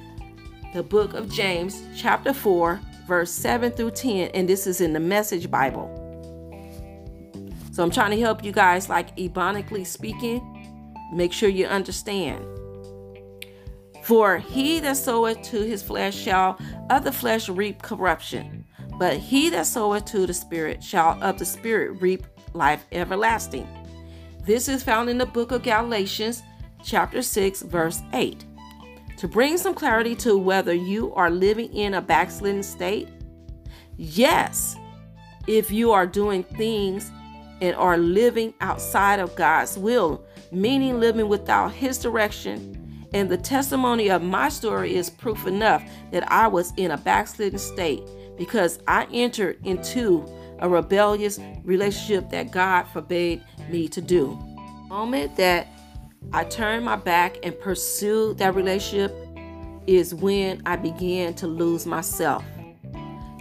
the 0.74 0.82
book 0.82 1.14
of 1.14 1.30
James, 1.30 1.82
chapter 1.96 2.32
4, 2.32 2.80
verse 3.06 3.30
7 3.30 3.72
through 3.72 3.92
10, 3.92 4.30
and 4.34 4.48
this 4.48 4.66
is 4.66 4.80
in 4.80 4.92
the 4.92 5.00
Message 5.00 5.50
Bible. 5.50 5.94
So 7.72 7.82
I'm 7.82 7.90
trying 7.90 8.10
to 8.10 8.20
help 8.20 8.44
you 8.44 8.52
guys, 8.52 8.88
like 8.88 9.16
ebonically 9.16 9.86
speaking, 9.86 10.42
make 11.12 11.32
sure 11.32 11.48
you 11.48 11.66
understand. 11.66 12.44
For 14.02 14.38
he 14.38 14.80
that 14.80 14.96
soweth 14.96 15.42
to 15.50 15.62
his 15.62 15.82
flesh 15.82 16.16
shall 16.16 16.58
of 16.90 17.04
the 17.04 17.12
flesh 17.12 17.48
reap 17.48 17.82
corruption, 17.82 18.64
but 18.98 19.16
he 19.16 19.48
that 19.50 19.66
soweth 19.66 20.06
to 20.06 20.26
the 20.26 20.34
Spirit 20.34 20.82
shall 20.82 21.22
of 21.22 21.38
the 21.38 21.44
Spirit 21.44 22.00
reap 22.02 22.26
life 22.52 22.84
everlasting. 22.92 23.68
This 24.44 24.68
is 24.68 24.82
found 24.82 25.08
in 25.08 25.18
the 25.18 25.26
book 25.26 25.52
of 25.52 25.62
Galatians, 25.62 26.42
chapter 26.82 27.22
6, 27.22 27.62
verse 27.62 28.00
8. 28.12 28.44
To 29.18 29.26
bring 29.26 29.58
some 29.58 29.74
clarity 29.74 30.14
to 30.16 30.38
whether 30.38 30.72
you 30.72 31.12
are 31.14 31.28
living 31.28 31.74
in 31.74 31.94
a 31.94 32.00
backslidden 32.00 32.62
state, 32.62 33.08
yes, 33.96 34.76
if 35.48 35.72
you 35.72 35.90
are 35.90 36.06
doing 36.06 36.44
things 36.44 37.10
and 37.60 37.74
are 37.74 37.98
living 37.98 38.54
outside 38.60 39.18
of 39.18 39.34
God's 39.34 39.76
will, 39.76 40.24
meaning 40.52 41.00
living 41.00 41.28
without 41.28 41.72
His 41.72 41.98
direction. 41.98 43.08
And 43.12 43.28
the 43.28 43.36
testimony 43.36 44.08
of 44.08 44.22
my 44.22 44.48
story 44.50 44.94
is 44.94 45.10
proof 45.10 45.48
enough 45.48 45.82
that 46.12 46.30
I 46.30 46.46
was 46.46 46.72
in 46.76 46.92
a 46.92 46.96
backslidden 46.96 47.58
state 47.58 48.02
because 48.36 48.78
I 48.86 49.08
entered 49.12 49.58
into 49.64 50.24
a 50.60 50.68
rebellious 50.68 51.40
relationship 51.64 52.30
that 52.30 52.52
God 52.52 52.84
forbade 52.84 53.42
me 53.68 53.88
to 53.88 54.00
do. 54.00 54.38
The 54.82 54.94
moment 54.94 55.34
that 55.38 55.66
I 56.32 56.44
turned 56.44 56.84
my 56.84 56.96
back 56.96 57.38
and 57.42 57.58
pursued 57.58 58.38
that 58.38 58.54
relationship 58.54 59.14
is 59.86 60.14
when 60.14 60.60
I 60.66 60.76
began 60.76 61.32
to 61.34 61.46
lose 61.46 61.86
myself. 61.86 62.44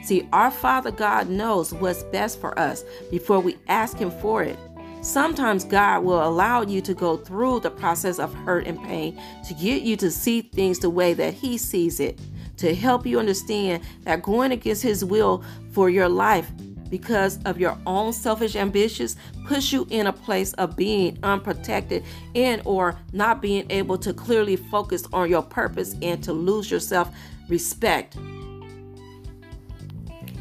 See, 0.03 0.27
our 0.31 0.49
Father 0.49 0.91
God 0.91 1.27
knows 1.29 1.73
what's 1.73 2.03
best 2.03 2.39
for 2.39 2.57
us 2.57 2.85
before 3.11 3.41
we 3.41 3.57
ask 3.67 3.97
Him 3.97 4.09
for 4.09 4.41
it. 4.41 4.57
Sometimes 5.01 5.65
God 5.65 6.05
will 6.05 6.25
allow 6.25 6.61
you 6.61 6.79
to 6.81 6.93
go 6.93 7.17
through 7.17 7.59
the 7.59 7.69
process 7.69 8.19
of 8.19 8.33
hurt 8.33 8.65
and 8.65 8.81
pain 8.83 9.21
to 9.47 9.53
get 9.53 9.81
you 9.81 9.97
to 9.97 10.09
see 10.09 10.41
things 10.41 10.79
the 10.79 10.89
way 10.89 11.13
that 11.13 11.33
He 11.33 11.57
sees 11.57 11.99
it, 11.99 12.19
to 12.55 12.73
help 12.73 13.05
you 13.05 13.19
understand 13.19 13.83
that 14.03 14.23
going 14.23 14.53
against 14.53 14.81
His 14.81 15.03
will 15.03 15.43
for 15.73 15.89
your 15.89 16.07
life 16.07 16.49
because 16.89 17.39
of 17.43 17.59
your 17.59 17.77
own 17.85 18.13
selfish 18.13 18.55
ambitions 18.55 19.15
puts 19.45 19.71
you 19.71 19.87
in 19.89 20.07
a 20.07 20.13
place 20.13 20.53
of 20.53 20.75
being 20.75 21.17
unprotected 21.23 22.03
and 22.35 22.61
or 22.65 22.97
not 23.13 23.41
being 23.41 23.69
able 23.69 23.97
to 23.97 24.13
clearly 24.13 24.55
focus 24.55 25.03
on 25.13 25.29
your 25.29 25.43
purpose 25.43 25.95
and 26.01 26.23
to 26.23 26.33
lose 26.33 26.71
yourself 26.71 27.13
respect 27.49 28.17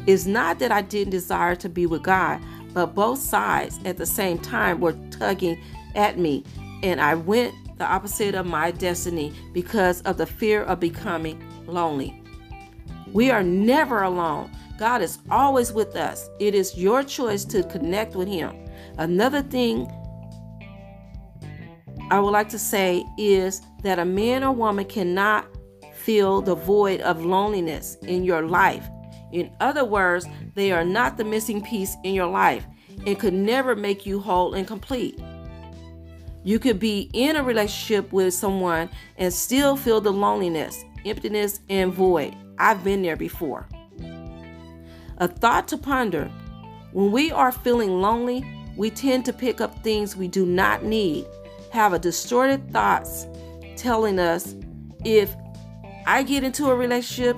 it's 0.07 0.25
not 0.25 0.59
that 0.59 0.71
I 0.71 0.81
didn't 0.83 1.11
desire 1.11 1.57
to 1.57 1.67
be 1.67 1.85
with 1.85 2.01
God, 2.01 2.41
but 2.73 2.95
both 2.95 3.19
sides 3.19 3.77
at 3.83 3.97
the 3.97 4.05
same 4.05 4.39
time 4.39 4.79
were 4.79 4.95
tugging 5.11 5.61
at 5.95 6.17
me, 6.17 6.45
and 6.81 7.01
I 7.01 7.15
went 7.15 7.53
the 7.77 7.85
opposite 7.85 8.33
of 8.33 8.45
my 8.45 8.71
destiny 8.71 9.33
because 9.53 10.01
of 10.03 10.15
the 10.15 10.25
fear 10.25 10.63
of 10.63 10.79
becoming 10.79 11.43
lonely. 11.65 12.23
We 13.11 13.31
are 13.31 13.43
never 13.43 14.01
alone. 14.01 14.49
God 14.77 15.01
is 15.01 15.19
always 15.29 15.71
with 15.71 15.95
us. 15.95 16.29
It 16.39 16.53
is 16.53 16.77
your 16.77 17.03
choice 17.03 17.45
to 17.45 17.63
connect 17.63 18.15
with 18.15 18.27
Him. 18.27 18.55
Another 18.97 19.41
thing 19.41 19.87
I 22.09 22.19
would 22.19 22.31
like 22.31 22.49
to 22.49 22.59
say 22.59 23.03
is 23.17 23.61
that 23.83 23.99
a 23.99 24.05
man 24.05 24.43
or 24.43 24.51
woman 24.51 24.85
cannot 24.85 25.47
fill 25.93 26.41
the 26.41 26.55
void 26.55 27.01
of 27.01 27.25
loneliness 27.25 27.97
in 28.03 28.23
your 28.23 28.47
life 28.47 28.87
in 29.31 29.51
other 29.59 29.83
words, 29.83 30.25
they 30.55 30.71
are 30.71 30.85
not 30.85 31.17
the 31.17 31.23
missing 31.23 31.61
piece 31.61 31.95
in 32.03 32.13
your 32.13 32.27
life 32.27 32.65
and 33.05 33.19
could 33.19 33.33
never 33.33 33.75
make 33.75 34.05
you 34.05 34.19
whole 34.19 34.53
and 34.53 34.65
complete. 34.65 35.19
You 36.43 36.59
could 36.59 36.79
be 36.79 37.09
in 37.13 37.35
a 37.35 37.43
relationship 37.43 38.11
with 38.13 38.33
someone 38.33 38.89
and 39.17 39.33
still 39.33 39.75
feel 39.75 39.99
the 39.99 40.13
loneliness, 40.13 40.83
emptiness, 41.05 41.59
and 41.69 41.93
void. 41.93 42.35
I've 42.57 42.83
been 42.83 43.01
there 43.01 43.17
before. 43.17 43.67
A 45.19 45.27
thought 45.27 45.67
to 45.69 45.77
ponder 45.77 46.31
when 46.91 47.11
we 47.11 47.31
are 47.31 47.51
feeling 47.51 48.01
lonely, 48.01 48.45
we 48.75 48.89
tend 48.89 49.25
to 49.25 49.33
pick 49.33 49.59
up 49.61 49.83
things 49.83 50.15
we 50.15 50.27
do 50.27 50.45
not 50.45 50.83
need, 50.83 51.25
have 51.71 51.93
a 51.93 51.99
distorted 51.99 52.71
thoughts 52.71 53.27
telling 53.75 54.19
us 54.19 54.55
if 55.03 55.35
I 56.05 56.23
get 56.23 56.43
into 56.43 56.67
a 56.67 56.75
relationship, 56.75 57.35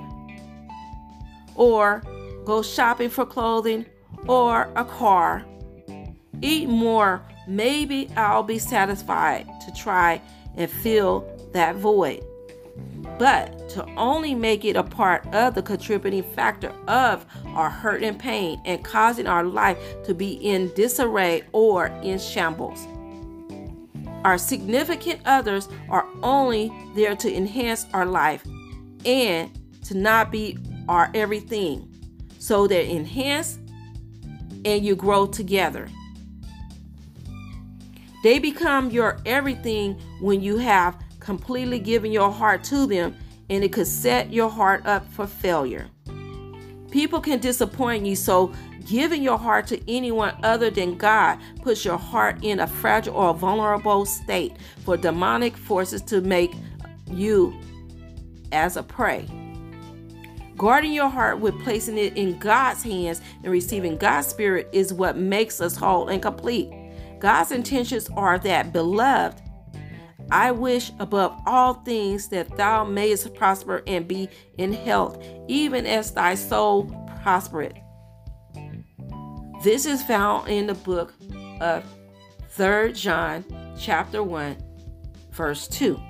or 1.54 2.02
go 2.44 2.62
shopping 2.62 3.08
for 3.08 3.26
clothing 3.26 3.86
or 4.28 4.70
a 4.76 4.84
car. 4.84 5.44
Eat 6.42 6.68
more. 6.68 7.22
Maybe 7.48 8.08
I'll 8.16 8.42
be 8.42 8.58
satisfied 8.58 9.46
to 9.66 9.72
try 9.72 10.22
and 10.56 10.70
fill 10.70 11.26
that 11.52 11.76
void. 11.76 12.22
But 13.20 13.68
to 13.70 13.84
only 13.98 14.34
make 14.34 14.64
it 14.64 14.76
a 14.76 14.82
part 14.82 15.26
of 15.34 15.54
the 15.54 15.60
contributing 15.60 16.22
factor 16.22 16.72
of 16.88 17.26
our 17.48 17.68
hurt 17.68 18.02
and 18.02 18.18
pain 18.18 18.62
and 18.64 18.82
causing 18.82 19.26
our 19.26 19.44
life 19.44 19.76
to 20.04 20.14
be 20.14 20.32
in 20.32 20.72
disarray 20.74 21.42
or 21.52 21.88
in 22.02 22.18
shambles. 22.18 22.88
Our 24.24 24.38
significant 24.38 25.20
others 25.26 25.68
are 25.90 26.06
only 26.22 26.72
there 26.94 27.14
to 27.16 27.30
enhance 27.30 27.84
our 27.92 28.06
life 28.06 28.42
and 29.04 29.50
to 29.84 29.94
not 29.94 30.32
be 30.32 30.56
our 30.88 31.10
everything. 31.12 31.92
So 32.38 32.66
they 32.66 32.90
enhance 32.90 33.58
and 34.64 34.82
you 34.82 34.96
grow 34.96 35.26
together. 35.26 35.90
They 38.22 38.38
become 38.38 38.90
your 38.90 39.18
everything 39.26 40.00
when 40.22 40.40
you 40.40 40.56
have 40.56 40.96
completely 41.20 41.78
giving 41.78 42.10
your 42.10 42.30
heart 42.30 42.64
to 42.64 42.86
them, 42.86 43.14
and 43.48 43.62
it 43.62 43.72
could 43.72 43.86
set 43.86 44.32
your 44.32 44.48
heart 44.48 44.84
up 44.86 45.06
for 45.12 45.26
failure. 45.26 45.88
People 46.90 47.20
can 47.20 47.38
disappoint 47.38 48.04
you, 48.04 48.16
so 48.16 48.52
giving 48.86 49.22
your 49.22 49.38
heart 49.38 49.66
to 49.68 49.80
anyone 49.90 50.34
other 50.42 50.70
than 50.70 50.96
God 50.96 51.38
puts 51.62 51.84
your 51.84 51.98
heart 51.98 52.42
in 52.42 52.60
a 52.60 52.66
fragile 52.66 53.14
or 53.14 53.34
vulnerable 53.34 54.04
state 54.04 54.56
for 54.84 54.96
demonic 54.96 55.56
forces 55.56 56.02
to 56.02 56.20
make 56.20 56.52
you 57.06 57.54
as 58.50 58.76
a 58.76 58.82
prey. 58.82 59.28
Guarding 60.56 60.92
your 60.92 61.08
heart 61.08 61.38
with 61.38 61.58
placing 61.62 61.96
it 61.96 62.16
in 62.16 62.38
God's 62.38 62.82
hands 62.82 63.20
and 63.42 63.52
receiving 63.52 63.96
God's 63.96 64.26
Spirit 64.26 64.68
is 64.72 64.92
what 64.92 65.16
makes 65.16 65.60
us 65.60 65.76
whole 65.76 66.08
and 66.08 66.20
complete. 66.20 66.70
God's 67.18 67.52
intentions 67.52 68.10
are 68.16 68.38
that, 68.40 68.72
beloved, 68.72 69.40
I 70.30 70.52
wish 70.52 70.92
above 70.98 71.40
all 71.46 71.74
things 71.74 72.28
that 72.28 72.56
thou 72.56 72.84
mayest 72.84 73.34
prosper 73.34 73.82
and 73.86 74.06
be 74.06 74.28
in 74.58 74.72
health, 74.72 75.22
even 75.48 75.86
as 75.86 76.12
thy 76.12 76.34
soul 76.34 76.84
prospereth. 77.22 77.76
This 79.62 79.86
is 79.86 80.02
found 80.02 80.48
in 80.48 80.66
the 80.66 80.74
book 80.74 81.12
of 81.60 81.84
3 82.50 82.92
John 82.92 83.44
chapter 83.78 84.22
1 84.22 84.56
verse 85.32 85.68
2. 85.68 86.00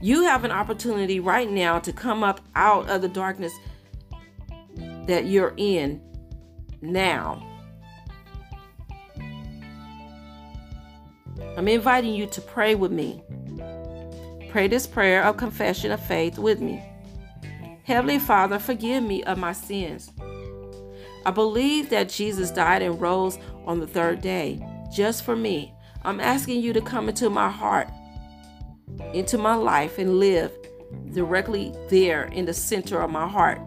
You 0.00 0.24
have 0.24 0.44
an 0.44 0.50
opportunity 0.50 1.20
right 1.20 1.50
now 1.50 1.78
to 1.78 1.92
come 1.92 2.22
up 2.22 2.40
out 2.54 2.88
of 2.90 3.02
the 3.02 3.08
darkness 3.08 3.52
that 5.06 5.26
you're 5.26 5.54
in 5.56 6.00
now. 6.80 7.55
I'm 11.56 11.68
inviting 11.68 12.14
you 12.14 12.26
to 12.26 12.40
pray 12.40 12.74
with 12.74 12.92
me. 12.92 13.22
Pray 14.50 14.68
this 14.68 14.86
prayer 14.86 15.22
of 15.24 15.36
confession 15.36 15.90
of 15.90 16.00
faith 16.00 16.38
with 16.38 16.60
me. 16.60 16.82
Heavenly 17.84 18.18
Father, 18.18 18.58
forgive 18.58 19.02
me 19.02 19.22
of 19.24 19.38
my 19.38 19.52
sins. 19.52 20.10
I 21.24 21.30
believe 21.30 21.90
that 21.90 22.08
Jesus 22.08 22.50
died 22.50 22.82
and 22.82 23.00
rose 23.00 23.38
on 23.64 23.80
the 23.80 23.86
third 23.86 24.20
day 24.20 24.64
just 24.94 25.24
for 25.24 25.36
me. 25.36 25.72
I'm 26.04 26.20
asking 26.20 26.60
you 26.60 26.72
to 26.72 26.80
come 26.80 27.08
into 27.08 27.28
my 27.30 27.50
heart 27.50 27.88
into 29.12 29.38
my 29.38 29.54
life 29.54 29.98
and 29.98 30.18
live 30.18 30.52
directly 31.12 31.74
there 31.88 32.24
in 32.24 32.44
the 32.44 32.54
center 32.54 33.00
of 33.00 33.10
my 33.10 33.26
heart, 33.26 33.60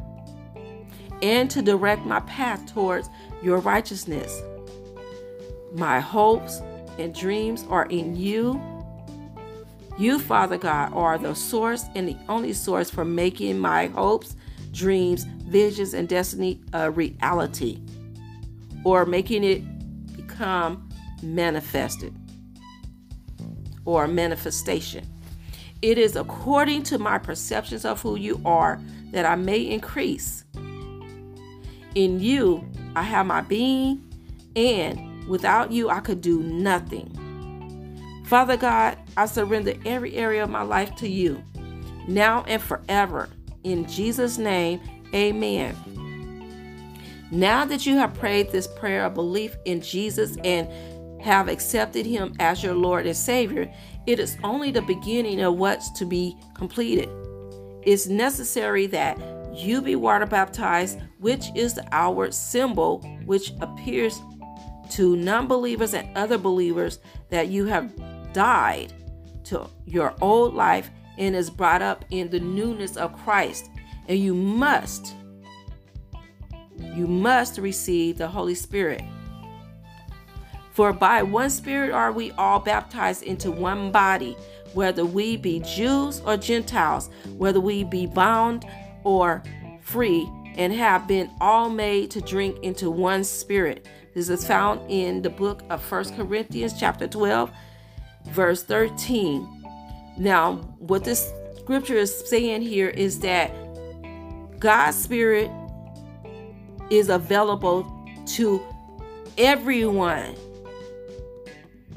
and 1.22 1.50
to 1.52 1.62
direct 1.62 2.06
my 2.06 2.20
path 2.22 2.66
towards 2.74 3.10
your 3.44 3.60
righteousness. 3.60 4.42
My 5.74 6.00
hopes 6.00 6.62
and 7.00 7.16
dreams 7.16 7.66
are 7.70 7.86
in 7.86 8.16
you. 8.16 8.62
You, 9.98 10.20
Father 10.20 10.58
God, 10.58 10.94
are 10.94 11.18
the 11.18 11.34
source 11.34 11.86
and 11.96 12.08
the 12.08 12.18
only 12.28 12.54
source 12.54 12.90
for 12.90 13.04
making 13.04 13.60
my 13.60 13.88
hopes, 13.88 14.36
dreams, 14.72 15.24
visions, 15.24 15.94
and 15.94 16.08
destiny 16.08 16.62
a 16.74 16.90
reality 16.92 17.82
or 18.84 19.06
making 19.06 19.44
it 19.44 19.64
become 20.16 20.90
manifested 21.22 22.16
or 23.86 24.08
manifestation. 24.08 25.06
It 25.82 25.98
is 25.98 26.16
according 26.16 26.84
to 26.84 26.98
my 26.98 27.18
perceptions 27.18 27.86
of 27.86 28.02
who 28.02 28.16
you 28.16 28.42
are 28.46 28.80
that 29.12 29.26
I 29.26 29.36
may 29.36 29.62
increase. 29.62 30.44
In 31.96 32.20
you, 32.20 32.66
I 32.96 33.02
have 33.02 33.26
my 33.26 33.42
being, 33.42 34.06
and 34.56 35.09
without 35.30 35.72
you, 35.72 35.90
I 35.90 36.02
could 36.02 36.22
do 36.22 36.42
nothing. 36.42 37.16
Father 38.26 38.58
God, 38.58 38.98
I 39.16 39.26
surrender 39.26 39.74
every 39.86 40.16
area 40.16 40.44
of 40.44 40.50
my 40.50 40.62
life 40.62 40.96
to 40.98 41.08
you, 41.08 41.44
now 42.08 42.44
and 42.48 42.62
forever. 42.62 43.30
In 43.64 43.88
Jesus' 43.88 44.38
name, 44.38 44.82
amen. 45.14 45.76
Now 47.32 47.66
that 47.66 47.86
you 47.86 47.98
have 47.98 48.14
prayed 48.16 48.52
this 48.52 48.68
prayer 48.68 49.06
of 49.06 49.14
belief 49.14 49.56
in 49.66 49.82
Jesus 49.82 50.38
and 50.44 50.68
have 51.22 51.48
accepted 51.48 52.06
him 52.06 52.34
as 52.40 52.64
your 52.64 52.74
Lord 52.74 53.06
and 53.06 53.16
Savior, 53.16 53.72
it 54.08 54.20
is 54.20 54.38
only 54.44 54.72
the 54.72 54.82
beginning 54.82 55.42
of 55.42 55.56
what's 55.58 55.92
to 56.00 56.06
be 56.06 56.36
completed. 56.56 57.10
It's 57.84 58.08
necessary 58.08 58.88
that 58.88 59.20
you 59.54 59.82
be 59.82 59.96
water 59.96 60.26
baptized, 60.26 61.00
which 61.18 61.46
is 61.56 61.74
the 61.74 61.88
outward 61.92 62.34
symbol 62.34 63.00
which 63.26 63.52
appears 63.62 64.22
to 64.90 65.16
non 65.16 65.48
believers 65.48 65.94
and 65.94 66.16
other 66.18 66.38
believers 66.38 67.00
that 67.30 67.48
you 67.48 67.66
have 67.66 67.94
died 68.34 68.94
to 69.46 69.68
your 69.86 70.16
old 70.22 70.54
life 70.54 70.90
and 71.18 71.36
is 71.36 71.50
brought 71.50 71.82
up 71.82 72.06
in 72.10 72.30
the 72.30 72.40
newness 72.40 72.98
of 72.98 73.18
Christ. 73.24 73.70
And 74.08 74.18
you 74.18 74.34
must, 74.34 75.16
you 76.78 77.08
must 77.08 77.58
receive 77.58 78.18
the 78.18 78.28
Holy 78.28 78.56
Spirit. 78.56 79.04
For 80.72 80.94
by 80.94 81.22
one 81.24 81.50
Spirit 81.50 81.92
are 81.92 82.12
we 82.12 82.32
all 82.32 82.60
baptized 82.60 83.24
into 83.24 83.52
one 83.52 83.92
body, 83.92 84.38
whether 84.74 85.04
we 85.04 85.36
be 85.36 85.60
Jews 85.60 86.22
or 86.22 86.38
Gentiles, 86.38 87.10
whether 87.38 87.60
we 87.60 87.84
be 87.84 88.06
bound 88.06 88.66
or 89.04 89.44
free, 89.82 90.30
and 90.56 90.72
have 90.74 91.08
been 91.08 91.30
all 91.42 91.70
made 91.70 92.12
to 92.12 92.22
drink 92.22 92.58
into 92.64 92.90
one 92.90 93.24
Spirit. 93.24 93.88
This 94.20 94.28
is 94.28 94.46
found 94.46 94.82
in 94.92 95.22
the 95.22 95.30
book 95.30 95.64
of 95.70 95.82
First 95.82 96.14
Corinthians, 96.18 96.78
chapter 96.78 97.08
12, 97.08 97.50
verse 98.26 98.64
13. 98.64 99.48
Now, 100.18 100.56
what 100.80 101.06
this 101.06 101.32
scripture 101.58 101.96
is 101.96 102.28
saying 102.28 102.64
here 102.64 102.90
is 102.90 103.22
that 103.22 103.50
God's 104.60 104.98
Spirit 104.98 105.50
is 106.90 107.08
available 107.08 107.90
to 108.36 108.62
everyone. 109.38 110.36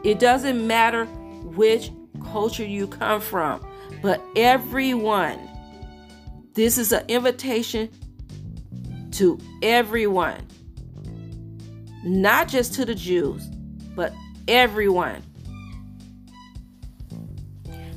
It 0.05 0.21
doesn't 0.21 0.65
matter 0.65 1.07
which 1.07 1.91
culture 2.23 2.65
you 2.65 2.87
come 2.87 3.21
from, 3.21 3.67
but 4.01 4.23
everyone. 4.37 5.41
This 6.55 6.79
is 6.79 6.93
an 6.93 7.05
invitation 7.09 7.91
to 9.11 9.41
everyone, 9.61 10.47
not 12.05 12.49
just 12.49 12.75
to 12.75 12.85
the 12.85 12.95
Jews, 12.95 13.47
but 13.95 14.13
everyone. 14.49 15.23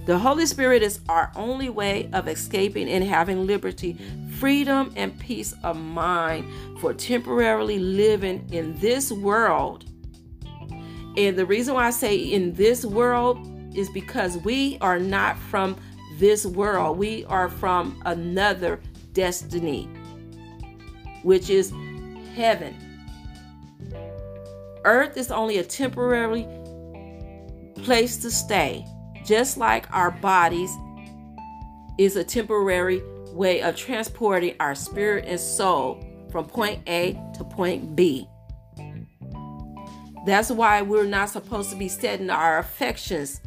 The 0.05 0.19
Holy 0.19 0.45
Spirit 0.45 0.83
is 0.83 0.99
our 1.09 1.31
only 1.35 1.69
way 1.69 2.09
of 2.13 2.27
escaping 2.27 2.87
and 2.87 3.03
having 3.03 3.47
liberty, 3.47 3.97
freedom, 4.37 4.93
and 4.95 5.17
peace 5.19 5.55
of 5.63 5.77
mind 5.77 6.79
for 6.79 6.93
temporarily 6.93 7.79
living 7.79 8.47
in 8.51 8.77
this 8.77 9.11
world. 9.11 9.85
And 11.17 11.35
the 11.35 11.45
reason 11.45 11.73
why 11.73 11.87
I 11.87 11.91
say 11.91 12.17
in 12.17 12.53
this 12.53 12.85
world 12.85 13.39
is 13.75 13.89
because 13.89 14.37
we 14.37 14.77
are 14.79 14.99
not 14.99 15.39
from 15.39 15.75
this 16.19 16.45
world, 16.45 16.99
we 16.99 17.25
are 17.25 17.49
from 17.49 17.99
another 18.05 18.79
destiny, 19.13 19.89
which 21.23 21.49
is 21.49 21.73
heaven. 22.35 22.84
Earth 24.85 25.17
is 25.17 25.31
only 25.31 25.57
a 25.57 25.63
temporary 25.63 26.47
place 27.83 28.17
to 28.17 28.31
stay 28.31 28.85
just 29.25 29.57
like 29.57 29.91
our 29.91 30.11
bodies 30.11 30.71
is 31.97 32.15
a 32.15 32.23
temporary 32.23 33.01
way 33.31 33.61
of 33.61 33.75
transporting 33.75 34.55
our 34.59 34.75
spirit 34.75 35.25
and 35.27 35.39
soul 35.39 36.03
from 36.31 36.45
point 36.45 36.81
A 36.87 37.19
to 37.37 37.43
point 37.43 37.95
B. 37.95 38.29
That's 40.25 40.49
why 40.51 40.81
we're 40.81 41.05
not 41.05 41.29
supposed 41.29 41.69
to 41.71 41.75
be 41.75 41.87
setting 41.87 42.29
our 42.29 42.59
affections 42.59 43.41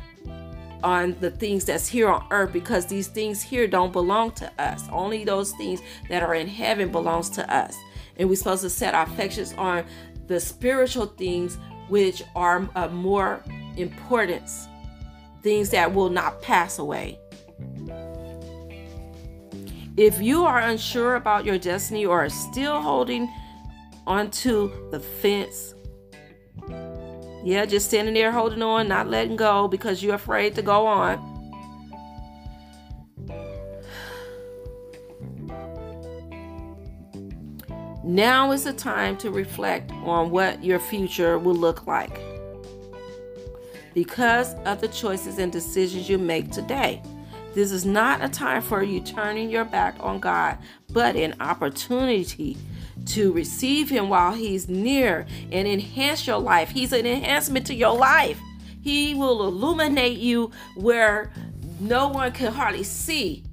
on 0.85 1.17
the 1.21 1.31
things 1.31 1.65
that's 1.65 1.89
here 1.89 2.09
on 2.09 2.25
earth 2.31 2.53
because 2.53 2.87
these 2.87 3.09
things 3.09 3.43
here 3.43 3.67
don't 3.67 3.93
belong 3.93 4.31
to 4.33 4.51
us. 4.61 4.85
Only 4.93 5.25
those 5.25 5.53
things 5.53 5.81
that 6.09 6.23
are 6.23 6.35
in 6.35 6.47
heaven 6.47 6.91
belongs 6.91 7.31
to 7.31 7.53
us. 7.53 7.77
And 8.17 8.29
we're 8.29 8.37
supposed 8.37 8.63
to 8.63 8.71
set 8.71 8.95
our 8.95 9.05
affections 9.05 9.55
on 9.55 9.85
the 10.29 10.39
spiritual 10.39 11.07
things 11.07 11.59
which 11.89 12.23
are 12.37 12.69
of 12.75 12.93
more 12.93 13.43
importance 13.77 14.69
things 15.43 15.71
that 15.71 15.95
will 15.95 16.11
not 16.11 16.43
pass 16.43 16.79
away. 16.79 17.19
If 19.97 20.21
you 20.21 20.45
are 20.45 20.61
unsure 20.61 21.17
about 21.17 21.45
your 21.45 21.59
destiny 21.59 22.07
or 22.07 22.25
are 22.25 22.29
still 22.29 22.81
holding 22.81 23.29
onto 24.07 24.91
the 24.91 25.01
fence, 25.01 25.75
yeah, 27.45 27.65
just 27.65 27.89
standing 27.89 28.15
there 28.15 28.31
holding 28.31 28.63
on, 28.63 28.89
not 28.89 29.09
letting 29.09 29.37
go 29.37 29.69
because 29.69 30.03
you're 30.03 30.15
afraid 30.15 30.55
to 30.57 30.63
go 30.63 30.87
on. 30.87 31.38
Now 38.09 38.53
is 38.53 38.65
the 38.65 38.73
time 38.73 39.19
to 39.19 39.31
reflect 39.31 39.93
on 39.93 40.31
what 40.31 40.65
your 40.65 40.79
future 40.79 41.39
will 41.39 41.55
look 41.55 41.87
like 41.87 42.19
because 43.93 44.55
of 44.65 44.81
the 44.81 44.89
choices 44.89 45.39
and 45.39 45.53
decisions 45.53 46.09
you 46.09 46.17
make 46.17 46.51
today. 46.51 47.03
This 47.53 47.71
is 47.71 47.85
not 47.85 48.25
a 48.25 48.29
time 48.31 48.63
for 48.63 48.83
you 48.83 49.01
turning 49.01 49.51
your 49.51 49.67
back 49.67 49.95
on 50.01 50.21
God, 50.21 50.57
but 50.89 51.17
an 51.17 51.35
opportunity 51.39 52.57
to 53.09 53.31
receive 53.31 53.91
Him 53.91 54.09
while 54.09 54.33
He's 54.33 54.71
near 54.71 55.27
and 55.53 55.69
enhance 55.69 56.27
your 56.27 56.39
life. 56.39 56.71
He's 56.71 56.95
an 56.95 57.05
enhancement 57.05 57.67
to 57.67 57.75
your 57.75 57.95
life. 57.95 58.41
He 58.81 59.15
will 59.15 59.45
illuminate 59.47 60.17
you 60.17 60.51
where 60.77 61.31
no 61.79 62.09
one 62.09 62.33
can 62.33 62.55
hardly 62.55 62.85
see. 62.85 63.45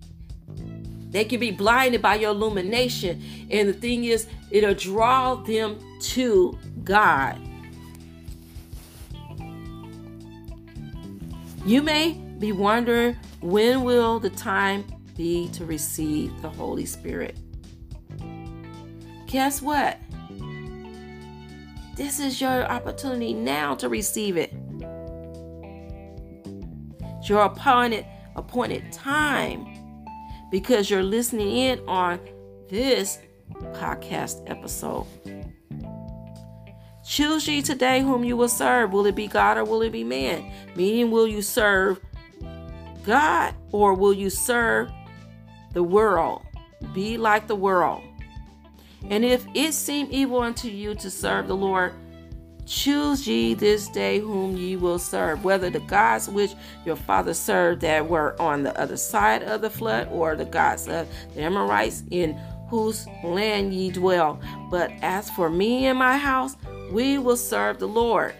They 1.15 1.23
can 1.23 1.39
be 1.39 1.51
blinded 1.51 2.01
by 2.01 2.15
your 2.15 2.31
illumination. 2.31 3.23
And 3.49 3.69
the 3.69 3.73
thing 3.73 4.03
is, 4.03 4.27
it'll 4.51 4.73
draw 4.73 5.35
them 5.35 5.79
to 6.01 6.59
God. 6.83 7.39
You 11.65 11.81
may 11.81 12.21
be 12.37 12.51
wondering 12.51 13.15
when 13.39 13.85
will 13.85 14.19
the 14.19 14.29
time 14.29 14.83
be 15.15 15.47
to 15.53 15.63
receive 15.63 16.41
the 16.41 16.49
Holy 16.49 16.85
Spirit? 16.85 17.37
Guess 19.25 19.61
what? 19.61 19.97
This 21.95 22.19
is 22.19 22.41
your 22.41 22.65
opportunity 22.65 23.33
now 23.33 23.73
to 23.75 23.87
receive 23.87 24.35
it. 24.35 24.53
It's 27.19 27.29
your 27.29 27.43
appointed 27.43 28.05
appointed 28.35 28.91
time 28.91 29.74
because 30.55 30.89
you're 30.89 31.03
listening 31.03 31.51
in 31.51 31.81
on 31.85 32.17
this 32.69 33.19
podcast 33.73 34.41
episode. 34.49 35.05
Choose 37.05 37.45
ye 37.45 37.61
today 37.61 37.99
whom 37.99 38.23
you 38.23 38.37
will 38.37 38.47
serve. 38.47 38.93
Will 38.93 39.05
it 39.05 39.17
be 39.17 39.27
God 39.27 39.57
or 39.57 39.65
will 39.65 39.81
it 39.81 39.91
be 39.91 40.05
man? 40.05 40.49
Meaning, 40.73 41.11
will 41.11 41.27
you 41.27 41.41
serve 41.41 41.99
God 43.03 43.53
or 43.73 43.95
will 43.95 44.13
you 44.13 44.29
serve 44.29 44.89
the 45.73 45.83
world? 45.83 46.41
Be 46.93 47.17
like 47.17 47.47
the 47.47 47.55
world. 47.57 48.01
And 49.09 49.25
if 49.25 49.45
it 49.55 49.73
seem 49.73 50.07
evil 50.09 50.39
unto 50.39 50.69
you 50.69 50.95
to 50.95 51.11
serve 51.11 51.49
the 51.49 51.55
Lord, 51.57 51.91
choose 52.65 53.27
ye 53.27 53.53
this 53.53 53.87
day 53.89 54.19
whom 54.19 54.57
ye 54.57 54.75
will 54.75 54.99
serve, 54.99 55.43
whether 55.43 55.69
the 55.69 55.79
gods 55.81 56.29
which 56.29 56.53
your 56.85 56.95
father 56.95 57.33
served 57.33 57.81
that 57.81 58.07
were 58.07 58.39
on 58.41 58.63
the 58.63 58.79
other 58.79 58.97
side 58.97 59.43
of 59.43 59.61
the 59.61 59.69
flood, 59.69 60.07
or 60.11 60.35
the 60.35 60.45
gods 60.45 60.87
of 60.87 61.07
the 61.33 61.41
Amorites 61.41 62.03
in 62.11 62.39
whose 62.69 63.07
land 63.23 63.73
ye 63.73 63.91
dwell. 63.91 64.39
But 64.69 64.91
as 65.01 65.29
for 65.29 65.49
me 65.49 65.85
and 65.85 65.99
my 65.99 66.17
house, 66.17 66.55
we 66.91 67.17
will 67.17 67.37
serve 67.37 67.79
the 67.79 67.87
Lord. 67.87 68.33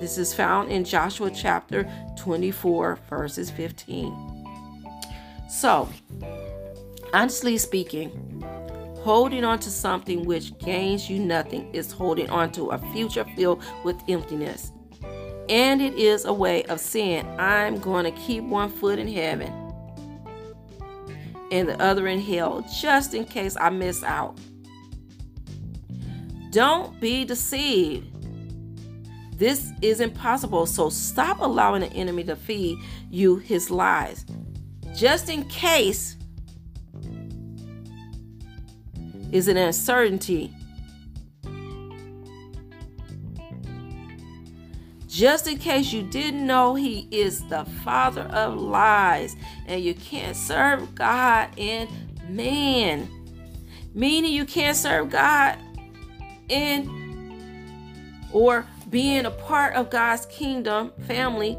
This 0.00 0.18
is 0.18 0.34
found 0.34 0.70
in 0.70 0.84
Joshua 0.84 1.30
chapter 1.30 1.88
24, 2.16 2.98
verses 3.08 3.50
15. 3.50 4.12
So, 5.48 5.88
honestly 7.12 7.58
speaking, 7.58 8.10
Holding 9.02 9.44
on 9.44 9.58
to 9.60 9.70
something 9.70 10.24
which 10.24 10.56
gains 10.58 11.10
you 11.10 11.18
nothing 11.18 11.74
is 11.74 11.90
holding 11.90 12.30
on 12.30 12.52
to 12.52 12.70
a 12.70 12.78
future 12.92 13.24
filled 13.36 13.62
with 13.84 14.00
emptiness. 14.08 14.72
And 15.48 15.82
it 15.82 15.94
is 15.94 16.24
a 16.24 16.32
way 16.32 16.62
of 16.64 16.78
saying, 16.78 17.26
I'm 17.38 17.80
going 17.80 18.04
to 18.04 18.12
keep 18.12 18.44
one 18.44 18.70
foot 18.70 18.98
in 18.98 19.08
heaven 19.08 19.52
and 21.52 21.68
the 21.68 21.80
other 21.80 22.06
in 22.06 22.20
hell 22.20 22.64
just 22.80 23.12
in 23.12 23.24
case 23.24 23.56
I 23.60 23.70
miss 23.70 24.02
out. 24.02 24.38
Don't 26.50 26.98
be 27.00 27.24
deceived. 27.24 28.08
This 29.38 29.72
is 29.82 30.00
impossible, 30.00 30.66
so 30.66 30.88
stop 30.88 31.40
allowing 31.40 31.80
the 31.82 31.92
enemy 31.92 32.24
to 32.24 32.36
feed 32.36 32.78
you 33.10 33.36
his 33.36 33.70
lies. 33.70 34.24
Just 34.94 35.28
in 35.28 35.44
case 35.44 36.16
is 39.32 39.48
an 39.48 39.56
uncertainty. 39.56 40.54
Just 45.08 45.46
in 45.46 45.58
case 45.58 45.92
you 45.92 46.02
didn't 46.02 46.46
know, 46.46 46.74
he 46.74 47.06
is 47.10 47.46
the 47.48 47.64
father 47.84 48.22
of 48.22 48.54
lies, 48.54 49.36
and 49.66 49.82
you 49.82 49.94
can't 49.94 50.36
serve 50.36 50.94
God 50.94 51.50
and 51.58 51.88
man. 52.28 53.08
Meaning 53.94 54.32
you 54.32 54.46
can't 54.46 54.76
serve 54.76 55.10
God 55.10 55.58
and 56.48 56.88
or 58.32 58.66
being 58.88 59.26
a 59.26 59.30
part 59.30 59.74
of 59.74 59.90
God's 59.90 60.26
kingdom 60.26 60.92
family 61.06 61.58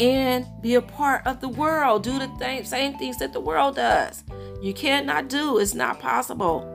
and 0.00 0.46
be 0.60 0.74
a 0.74 0.82
part 0.82 1.26
of 1.26 1.40
the 1.40 1.48
world. 1.48 2.02
Do 2.02 2.18
the 2.18 2.28
th- 2.38 2.66
same 2.66 2.98
things 2.98 3.18
that 3.18 3.32
the 3.32 3.40
world 3.40 3.76
does. 3.76 4.24
You 4.62 4.72
cannot 4.74 5.28
do, 5.28 5.58
it's 5.58 5.74
not 5.74 6.00
possible. 6.00 6.70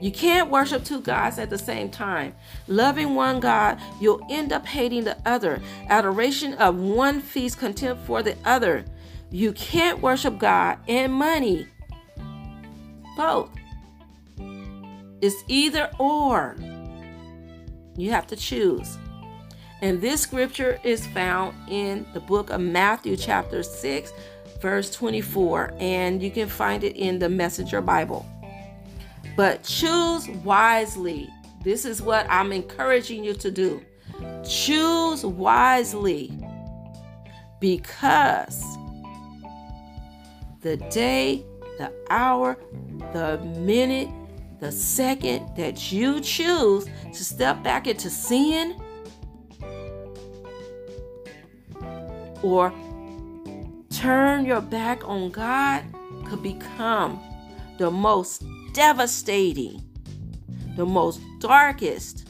You 0.00 0.10
can't 0.10 0.50
worship 0.50 0.84
two 0.84 1.00
gods 1.00 1.38
at 1.38 1.48
the 1.48 1.58
same 1.58 1.88
time. 1.88 2.34
Loving 2.66 3.14
one 3.14 3.38
God, 3.38 3.78
you'll 4.00 4.26
end 4.28 4.52
up 4.52 4.66
hating 4.66 5.04
the 5.04 5.16
other. 5.24 5.62
Adoration 5.88 6.54
of 6.54 6.76
one 6.76 7.20
feast, 7.20 7.58
contempt 7.58 8.04
for 8.04 8.20
the 8.20 8.36
other. 8.44 8.84
You 9.30 9.52
can't 9.52 10.02
worship 10.02 10.38
God 10.38 10.78
and 10.88 11.12
money. 11.12 11.68
Both. 13.16 13.50
It's 15.20 15.44
either 15.46 15.88
or. 16.00 16.56
You 17.96 18.10
have 18.10 18.26
to 18.26 18.36
choose. 18.36 18.98
And 19.82 20.00
this 20.00 20.20
scripture 20.20 20.78
is 20.84 21.08
found 21.08 21.56
in 21.68 22.06
the 22.14 22.20
book 22.20 22.50
of 22.50 22.60
Matthew, 22.60 23.16
chapter 23.16 23.64
6, 23.64 24.12
verse 24.60 24.94
24, 24.94 25.74
and 25.80 26.22
you 26.22 26.30
can 26.30 26.48
find 26.48 26.84
it 26.84 26.96
in 26.96 27.18
the 27.18 27.28
Messenger 27.28 27.80
Bible. 27.80 28.24
But 29.36 29.64
choose 29.64 30.28
wisely. 30.44 31.28
This 31.64 31.84
is 31.84 32.00
what 32.00 32.26
I'm 32.30 32.52
encouraging 32.52 33.24
you 33.24 33.34
to 33.34 33.50
do. 33.50 33.82
Choose 34.48 35.26
wisely 35.26 36.30
because 37.58 38.62
the 40.60 40.76
day, 40.76 41.44
the 41.78 41.92
hour, 42.08 42.56
the 43.12 43.38
minute, 43.58 44.08
the 44.60 44.70
second 44.70 45.56
that 45.56 45.90
you 45.90 46.20
choose 46.20 46.86
to 47.12 47.24
step 47.24 47.64
back 47.64 47.88
into 47.88 48.08
sin 48.08 48.80
or 52.42 52.72
turn 53.90 54.44
your 54.44 54.60
back 54.60 55.06
on 55.08 55.30
God 55.30 55.84
could 56.24 56.42
become 56.42 57.20
the 57.78 57.90
most 57.90 58.44
devastating, 58.72 59.82
the 60.76 60.86
most 60.86 61.20
darkest 61.40 62.26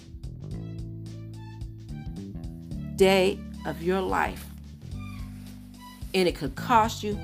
day 2.96 3.38
of 3.66 3.82
your 3.82 4.00
life. 4.00 4.44
And 6.14 6.28
it 6.28 6.36
could 6.36 6.54
cost 6.54 7.02
you 7.02 7.18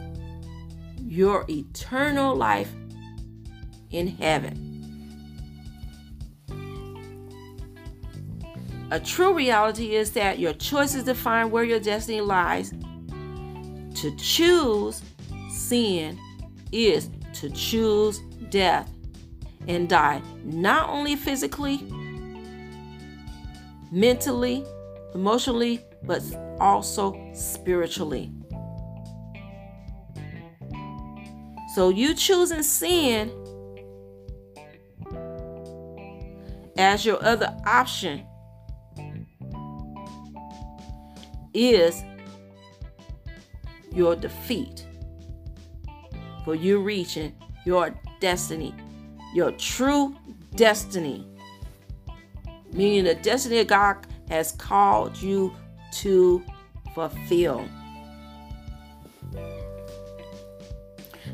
your 1.06 1.44
eternal 1.48 2.34
life 2.34 2.72
in 3.90 4.08
heaven. 4.08 4.67
A 8.90 8.98
true 8.98 9.34
reality 9.34 9.94
is 9.94 10.12
that 10.12 10.38
your 10.38 10.54
choices 10.54 11.04
define 11.04 11.50
where 11.50 11.64
your 11.64 11.78
destiny 11.78 12.22
lies. 12.22 12.72
To 13.96 14.16
choose 14.16 15.02
sin 15.50 16.18
is 16.72 17.10
to 17.34 17.50
choose 17.50 18.20
death 18.48 18.90
and 19.66 19.88
die 19.88 20.22
not 20.42 20.88
only 20.88 21.16
physically, 21.16 21.84
mentally, 23.92 24.64
emotionally, 25.14 25.84
but 26.04 26.22
also 26.58 27.30
spiritually. 27.34 28.32
So 31.74 31.90
you 31.90 32.14
choosing 32.14 32.62
sin 32.62 33.30
as 36.78 37.04
your 37.04 37.22
other 37.22 37.54
option 37.66 38.24
is 41.58 42.02
your 43.92 44.14
defeat 44.14 44.86
for 46.44 46.54
you 46.54 46.80
reaching 46.80 47.34
your 47.64 47.94
destiny, 48.20 48.74
your 49.34 49.50
true 49.52 50.16
destiny. 50.54 51.26
Meaning 52.72 53.04
the 53.04 53.14
destiny 53.16 53.64
God 53.64 54.06
has 54.28 54.52
called 54.52 55.20
you 55.20 55.54
to 55.92 56.44
fulfill. 56.94 57.68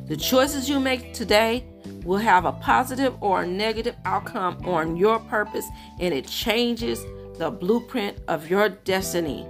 The 0.06 0.16
choices 0.16 0.68
you 0.68 0.80
make 0.80 1.12
today 1.12 1.64
will 2.04 2.18
have 2.18 2.44
a 2.44 2.52
positive 2.52 3.14
or 3.22 3.42
a 3.42 3.46
negative 3.46 3.96
outcome 4.04 4.58
on 4.64 4.96
your 4.96 5.18
purpose, 5.18 5.66
and 6.00 6.12
it 6.12 6.26
changes 6.26 7.04
the 7.38 7.50
blueprint 7.50 8.18
of 8.28 8.48
your 8.48 8.68
destiny. 8.68 9.46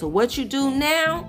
So, 0.00 0.08
what 0.08 0.38
you 0.38 0.46
do 0.46 0.70
now 0.70 1.28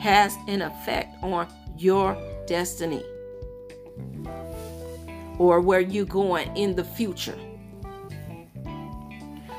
has 0.00 0.34
an 0.48 0.62
effect 0.62 1.22
on 1.22 1.46
your 1.76 2.16
destiny 2.46 3.02
or 5.36 5.60
where 5.60 5.80
you're 5.80 6.06
going 6.06 6.56
in 6.56 6.74
the 6.74 6.84
future. 6.84 7.38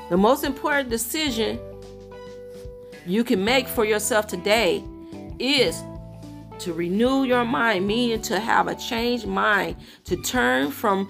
The 0.08 0.16
most 0.16 0.42
important 0.42 0.90
decision 0.90 1.60
you 3.06 3.22
can 3.22 3.44
make 3.44 3.68
for 3.68 3.84
yourself 3.84 4.26
today 4.26 4.82
is 5.38 5.84
to 6.58 6.72
renew 6.72 7.22
your 7.22 7.44
mind, 7.44 7.86
meaning 7.86 8.20
to 8.22 8.40
have 8.40 8.66
a 8.66 8.74
changed 8.74 9.28
mind, 9.28 9.76
to 10.06 10.16
turn 10.16 10.72
from 10.72 11.08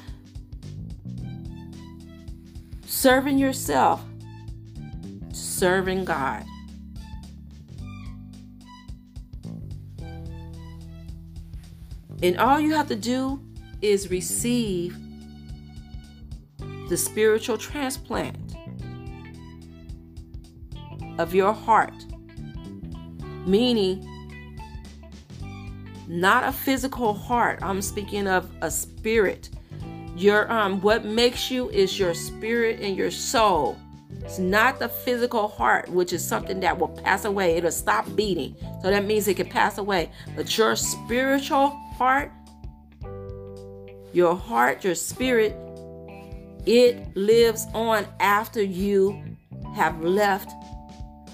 serving 2.84 3.38
yourself 3.38 4.04
serving 5.60 6.06
God. 6.06 6.42
And 12.22 12.38
all 12.38 12.58
you 12.58 12.72
have 12.72 12.88
to 12.88 12.96
do 12.96 13.42
is 13.82 14.10
receive 14.10 14.96
the 16.88 16.96
spiritual 16.96 17.58
transplant 17.58 18.36
of 21.18 21.34
your 21.34 21.52
heart, 21.52 22.06
meaning 23.46 24.06
not 26.08 26.44
a 26.44 26.52
physical 26.52 27.12
heart. 27.12 27.58
I'm 27.60 27.82
speaking 27.82 28.26
of 28.26 28.50
a 28.62 28.70
spirit. 28.70 29.50
Your 30.16 30.50
um 30.50 30.80
what 30.80 31.04
makes 31.04 31.50
you 31.50 31.68
is 31.68 31.98
your 31.98 32.14
spirit 32.14 32.80
and 32.80 32.96
your 32.96 33.10
soul. 33.10 33.76
It's 34.22 34.38
not 34.38 34.78
the 34.78 34.88
physical 34.88 35.48
heart, 35.48 35.88
which 35.88 36.12
is 36.12 36.24
something 36.24 36.60
that 36.60 36.78
will 36.78 36.88
pass 36.88 37.24
away. 37.24 37.56
It'll 37.56 37.70
stop 37.70 38.06
beating. 38.14 38.54
So 38.82 38.90
that 38.90 39.04
means 39.04 39.26
it 39.28 39.34
can 39.34 39.48
pass 39.48 39.78
away. 39.78 40.10
But 40.36 40.56
your 40.56 40.76
spiritual 40.76 41.68
heart, 41.96 42.30
your 44.12 44.36
heart, 44.36 44.84
your 44.84 44.94
spirit, 44.94 45.56
it 46.66 47.16
lives 47.16 47.66
on 47.72 48.06
after 48.20 48.62
you 48.62 49.36
have 49.74 50.02
left 50.02 50.52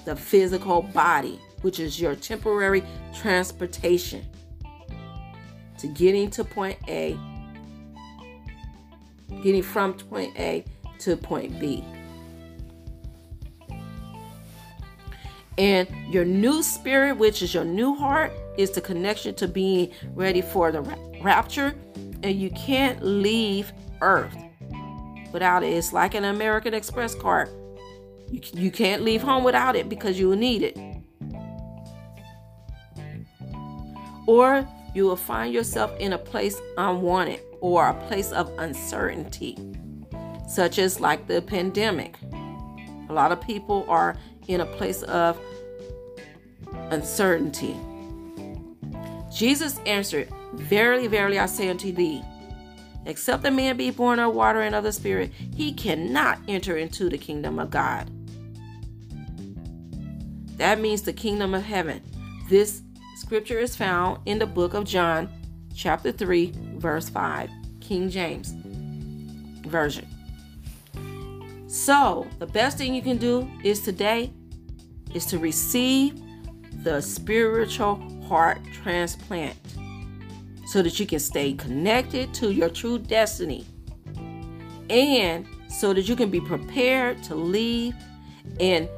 the 0.05 0.15
physical 0.15 0.83
body, 0.83 1.41
which 1.63 1.81
is 1.81 2.01
your 2.01 2.15
temporary 2.15 2.83
transportation 3.15 4.25
to 5.79 5.89
getting 5.89 6.31
to 6.31 6.45
point 6.45 6.79
A, 6.89 7.19
getting 9.43 9.63
from 9.63 9.95
point 9.95 10.39
A 10.39 10.65
to 11.01 11.17
point 11.17 11.59
B. 11.59 11.85
And 15.59 15.89
your 16.13 16.25
new 16.25 16.63
spirit, 16.63 17.17
which 17.17 17.43
is 17.43 17.55
your 17.55 17.65
new 17.65 17.95
heart, 17.95 18.33
is 18.59 18.71
the 18.73 18.81
connection 18.81 19.35
to 19.37 19.49
being 19.49 19.91
ready 20.15 20.43
for 20.43 20.71
the 20.71 20.83
rapture, 21.23 21.75
and 22.23 22.39
you 22.39 22.51
can't 22.51 23.03
leave 23.03 23.73
Earth 24.01 24.37
without 25.33 25.63
it. 25.63 25.69
It's 25.69 25.93
like 25.93 26.15
an 26.15 26.25
American 26.25 26.75
Express 26.75 27.15
card. 27.15 27.49
You, 28.31 28.41
you 28.55 28.71
can't 28.71 29.03
leave 29.03 29.23
home 29.23 29.45
without 29.45 29.77
it 29.77 29.89
because 29.89 30.19
you 30.19 30.29
will 30.29 30.37
need 30.37 30.63
it. 30.63 30.79
Or 34.27 34.67
you 34.95 35.05
will 35.05 35.17
find 35.17 35.55
yourself 35.55 35.97
in 35.99 36.13
a 36.13 36.19
place 36.19 36.61
unwanted 36.77 37.41
or 37.61 37.89
a 37.89 37.95
place 38.09 38.33
of 38.33 38.51
uncertainty, 38.59 39.57
such 40.49 40.79
as 40.79 41.01
like 41.01 41.27
the 41.29 41.41
pandemic. 41.43 42.17
A 43.09 43.13
lot 43.13 43.31
of 43.31 43.41
people 43.41 43.85
are 43.89 44.17
in 44.49 44.61
a 44.61 44.67
place 44.67 45.03
of 45.05 45.39
uncertainty. 46.91 47.77
Jesus 49.33 49.79
answered, 49.87 50.29
Verily, 50.55 51.07
verily, 51.07 51.39
I 51.39 51.47
say 51.47 51.69
unto 51.69 51.93
thee, 51.93 52.23
except 53.05 53.45
a 53.45 53.51
man 53.51 53.77
be 53.77 53.91
born 53.91 54.19
of 54.19 54.35
water 54.35 54.63
and 54.63 54.75
of 54.75 54.85
the 54.85 54.93
Spirit, 54.93 55.31
he 55.55 55.73
cannot 55.73 56.39
enter 56.49 56.77
into 56.77 57.09
the 57.09 57.19
kingdom 57.19 57.59
of 57.59 57.71
God. 57.71 58.11
That 60.57 60.81
means 60.81 61.03
the 61.03 61.13
kingdom 61.13 61.55
of 61.55 61.63
heaven. 61.63 62.03
This 62.49 62.83
scripture 63.17 63.59
is 63.59 63.77
found 63.77 64.21
in 64.25 64.39
the 64.39 64.47
book 64.47 64.73
of 64.73 64.85
John, 64.85 65.29
chapter 65.75 66.13
3, 66.13 66.53
verse 66.77 67.09
5, 67.11 67.51
King 67.81 68.09
James 68.09 68.55
Version. 69.67 70.07
So, 71.69 72.27
the 72.39 72.47
best 72.47 72.79
thing 72.79 72.95
you 72.95 73.03
can 73.03 73.17
do 73.17 73.49
is 73.65 73.81
today 73.81 74.33
is 75.15 75.27
to 75.27 75.39
receive 75.39 76.21
the 76.83 77.01
spiritual 77.01 77.97
heart 78.29 78.59
transplant 78.73 79.57
so 80.67 80.83
that 80.83 80.99
you 81.01 81.07
can 81.07 81.19
stay 81.19 81.55
connected 81.55 82.33
to 82.35 82.53
your 82.53 82.69
true 82.69 82.99
destiny 82.99 83.67
and 84.91 85.47
so 85.69 85.93
that 85.93 86.09
you 86.09 86.15
can 86.15 86.31
be 86.31 86.41
prepared 86.41 87.23
to 87.25 87.35
leave 87.35 87.95
and 88.61 88.89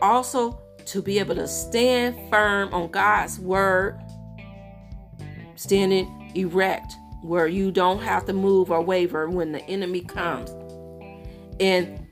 also 0.00 0.58
to 0.86 1.02
be 1.02 1.18
able 1.18 1.34
to 1.34 1.48
stand 1.48 2.16
firm 2.30 2.72
on 2.72 2.90
God's 2.90 3.38
word, 3.38 4.00
standing 5.56 6.32
erect 6.34 6.94
where 7.22 7.46
you 7.46 7.70
don't 7.70 8.02
have 8.02 8.26
to 8.26 8.32
move 8.32 8.70
or 8.70 8.82
waver 8.82 9.30
when 9.30 9.52
the 9.52 9.62
enemy 9.64 10.00
comes, 10.00 10.50
and 11.58 12.03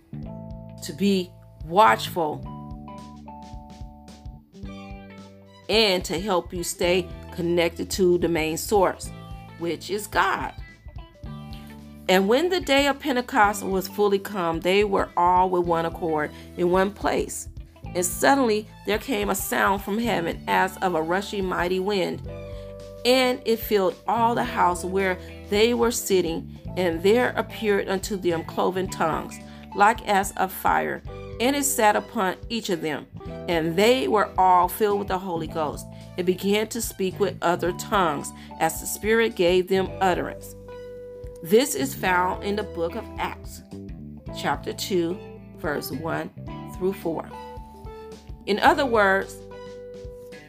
to 0.82 0.92
be 0.92 1.30
watchful 1.64 2.44
and 5.68 6.04
to 6.04 6.20
help 6.20 6.52
you 6.52 6.62
stay 6.62 7.08
connected 7.32 7.90
to 7.90 8.18
the 8.18 8.28
main 8.28 8.56
source, 8.56 9.10
which 9.58 9.90
is 9.90 10.06
God. 10.06 10.52
And 12.08 12.28
when 12.28 12.50
the 12.50 12.60
day 12.60 12.88
of 12.88 13.00
Pentecost 13.00 13.64
was 13.64 13.88
fully 13.88 14.18
come, 14.18 14.60
they 14.60 14.84
were 14.84 15.08
all 15.16 15.48
with 15.48 15.64
one 15.64 15.86
accord 15.86 16.30
in 16.56 16.70
one 16.70 16.90
place. 16.90 17.48
And 17.94 18.04
suddenly 18.04 18.66
there 18.86 18.98
came 18.98 19.30
a 19.30 19.34
sound 19.34 19.82
from 19.82 19.98
heaven 19.98 20.42
as 20.48 20.76
of 20.78 20.94
a 20.94 21.02
rushing 21.02 21.46
mighty 21.46 21.80
wind, 21.80 22.28
and 23.04 23.40
it 23.44 23.58
filled 23.58 23.96
all 24.06 24.34
the 24.34 24.44
house 24.44 24.84
where 24.84 25.18
they 25.48 25.74
were 25.74 25.90
sitting. 25.90 26.58
And 26.76 27.02
there 27.02 27.34
appeared 27.36 27.88
unto 27.88 28.16
them 28.16 28.44
cloven 28.44 28.88
tongues, 28.88 29.38
like 29.74 30.06
as 30.08 30.32
of 30.32 30.52
fire, 30.52 31.02
and 31.40 31.56
it 31.56 31.64
sat 31.64 31.96
upon 31.96 32.36
each 32.48 32.70
of 32.70 32.80
them. 32.80 33.06
And 33.48 33.76
they 33.76 34.08
were 34.08 34.30
all 34.38 34.68
filled 34.68 35.00
with 35.00 35.08
the 35.08 35.18
Holy 35.18 35.46
Ghost, 35.46 35.86
and 36.16 36.26
began 36.26 36.68
to 36.68 36.80
speak 36.80 37.18
with 37.18 37.36
other 37.42 37.72
tongues, 37.72 38.32
as 38.60 38.80
the 38.80 38.86
Spirit 38.86 39.34
gave 39.34 39.68
them 39.68 39.88
utterance. 40.00 40.54
This 41.42 41.74
is 41.74 41.94
found 41.94 42.44
in 42.44 42.56
the 42.56 42.62
book 42.62 42.94
of 42.94 43.04
Acts, 43.18 43.62
chapter 44.38 44.72
2, 44.72 45.18
verse 45.58 45.90
1 45.90 46.30
through 46.76 46.92
4. 46.92 47.28
In 48.46 48.58
other 48.60 48.86
words, 48.86 49.36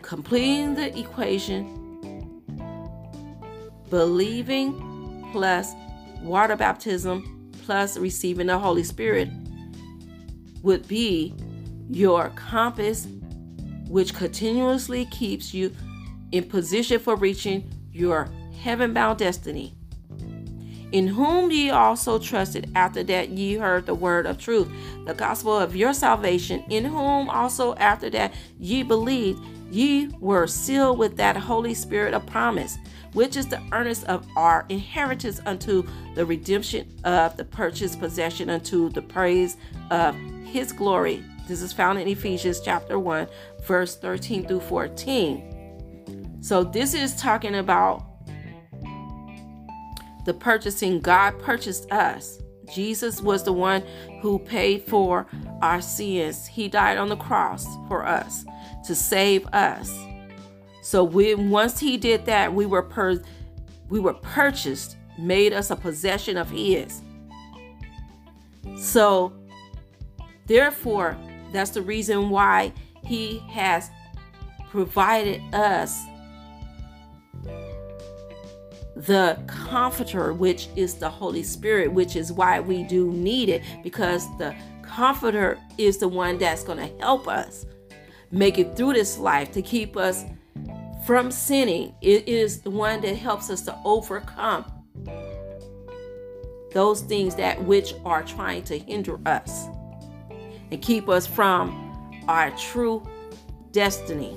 completing 0.01 0.75
the 0.75 0.97
equation 0.97 1.79
believing 3.89 5.29
plus 5.31 5.73
water 6.23 6.55
baptism 6.55 7.32
plus 7.63 7.97
receiving 7.97 8.47
the 8.47 8.57
Holy 8.57 8.83
Spirit 8.83 9.29
would 10.61 10.87
be 10.87 11.33
your 11.89 12.29
compass, 12.35 13.07
which 13.87 14.13
continuously 14.13 15.05
keeps 15.05 15.53
you 15.53 15.75
in 16.31 16.43
position 16.45 16.99
for 16.99 17.15
reaching 17.15 17.69
your 17.91 18.29
heaven 18.61 18.93
bound 18.93 19.19
destiny 19.19 19.75
in 20.93 21.07
whom 21.07 21.49
ye 21.49 21.71
also 21.71 22.19
trusted 22.19 22.69
after 22.75 23.03
that 23.03 23.29
ye 23.29 23.55
heard 23.55 23.87
the 23.87 23.95
word 23.95 24.27
of 24.27 24.37
truth, 24.37 24.71
the 25.05 25.13
gospel 25.13 25.57
of 25.57 25.75
your 25.75 25.91
salvation, 25.91 26.63
in 26.69 26.85
whom 26.85 27.29
also 27.31 27.73
after 27.75 28.11
that 28.11 28.31
ye 28.59 28.83
believed, 28.83 29.43
ye 29.73 30.07
were 30.19 30.45
sealed 30.45 30.99
with 30.99 31.17
that 31.17 31.35
Holy 31.35 31.73
Spirit 31.73 32.13
of 32.13 32.25
promise, 32.27 32.77
which 33.13 33.35
is 33.35 33.47
the 33.47 33.61
earnest 33.71 34.05
of 34.05 34.25
our 34.37 34.65
inheritance 34.69 35.41
unto 35.45 35.83
the 36.15 36.25
redemption 36.25 36.87
of 37.03 37.35
the 37.37 37.43
purchased 37.43 37.99
possession 37.99 38.49
unto 38.49 38.89
the 38.89 39.01
praise 39.01 39.57
of 39.89 40.15
his 40.45 40.71
glory. 40.71 41.23
This 41.47 41.61
is 41.61 41.73
found 41.73 41.99
in 41.99 42.07
Ephesians 42.07 42.61
chapter 42.61 42.99
1, 42.99 43.27
verse 43.65 43.97
13 43.97 44.47
through 44.47 44.61
14. 44.61 46.37
So, 46.41 46.63
this 46.63 46.93
is 46.93 47.15
talking 47.15 47.55
about 47.55 48.05
the 50.25 50.33
purchasing, 50.33 50.99
God 50.99 51.39
purchased 51.39 51.91
us. 51.91 52.39
Jesus 52.73 53.21
was 53.21 53.43
the 53.43 53.51
one 53.51 53.83
who 54.21 54.39
paid 54.39 54.83
for 54.83 55.27
our 55.61 55.81
sins. 55.81 56.47
He 56.47 56.69
died 56.69 56.97
on 56.97 57.09
the 57.09 57.17
cross 57.17 57.65
for 57.87 58.05
us 58.05 58.45
to 58.85 58.95
save 58.95 59.45
us. 59.47 59.93
So 60.81 61.03
we 61.03 61.35
once 61.35 61.79
he 61.79 61.97
did 61.97 62.25
that, 62.25 62.53
we 62.53 62.65
were 62.65 62.83
per, 62.83 63.21
we 63.89 63.99
were 63.99 64.13
purchased, 64.13 64.97
made 65.17 65.53
us 65.53 65.71
a 65.71 65.75
possession 65.75 66.37
of 66.37 66.49
his. 66.49 67.01
So 68.77 69.33
therefore, 70.47 71.17
that's 71.51 71.71
the 71.71 71.81
reason 71.81 72.29
why 72.29 72.73
he 73.03 73.39
has 73.49 73.89
provided 74.69 75.41
us 75.53 76.03
the 78.95 79.41
comforter, 79.47 80.33
which 80.33 80.67
is 80.75 80.95
the 80.95 81.09
Holy 81.09 81.43
Spirit, 81.43 81.91
which 81.91 82.15
is 82.15 82.31
why 82.31 82.59
we 82.59 82.83
do 82.83 83.11
need 83.11 83.49
it 83.49 83.63
because 83.83 84.25
the 84.37 84.55
comforter 84.81 85.59
is 85.77 85.97
the 85.97 86.07
one 86.07 86.37
that's 86.37 86.63
going 86.63 86.77
to 86.77 86.99
help 86.99 87.27
us 87.27 87.65
make 88.33 88.57
it 88.57 88.75
through 88.75 88.93
this 88.93 89.19
life 89.19 89.51
to 89.51 89.61
keep 89.61 89.95
us 89.95 90.25
from 91.05 91.29
sinning. 91.29 91.93
It 92.01 92.27
is 92.27 92.61
the 92.61 92.71
one 92.71 92.99
that 93.01 93.15
helps 93.15 93.49
us 93.51 93.61
to 93.61 93.77
overcome 93.85 94.65
those 96.71 97.01
things 97.01 97.35
that 97.35 97.63
which 97.63 97.93
are 98.03 98.23
trying 98.23 98.63
to 98.63 98.79
hinder 98.79 99.19
us 99.27 99.67
and 100.71 100.81
keep 100.81 101.07
us 101.07 101.27
from 101.27 102.23
our 102.27 102.49
true 102.57 103.07
destiny. 103.71 104.35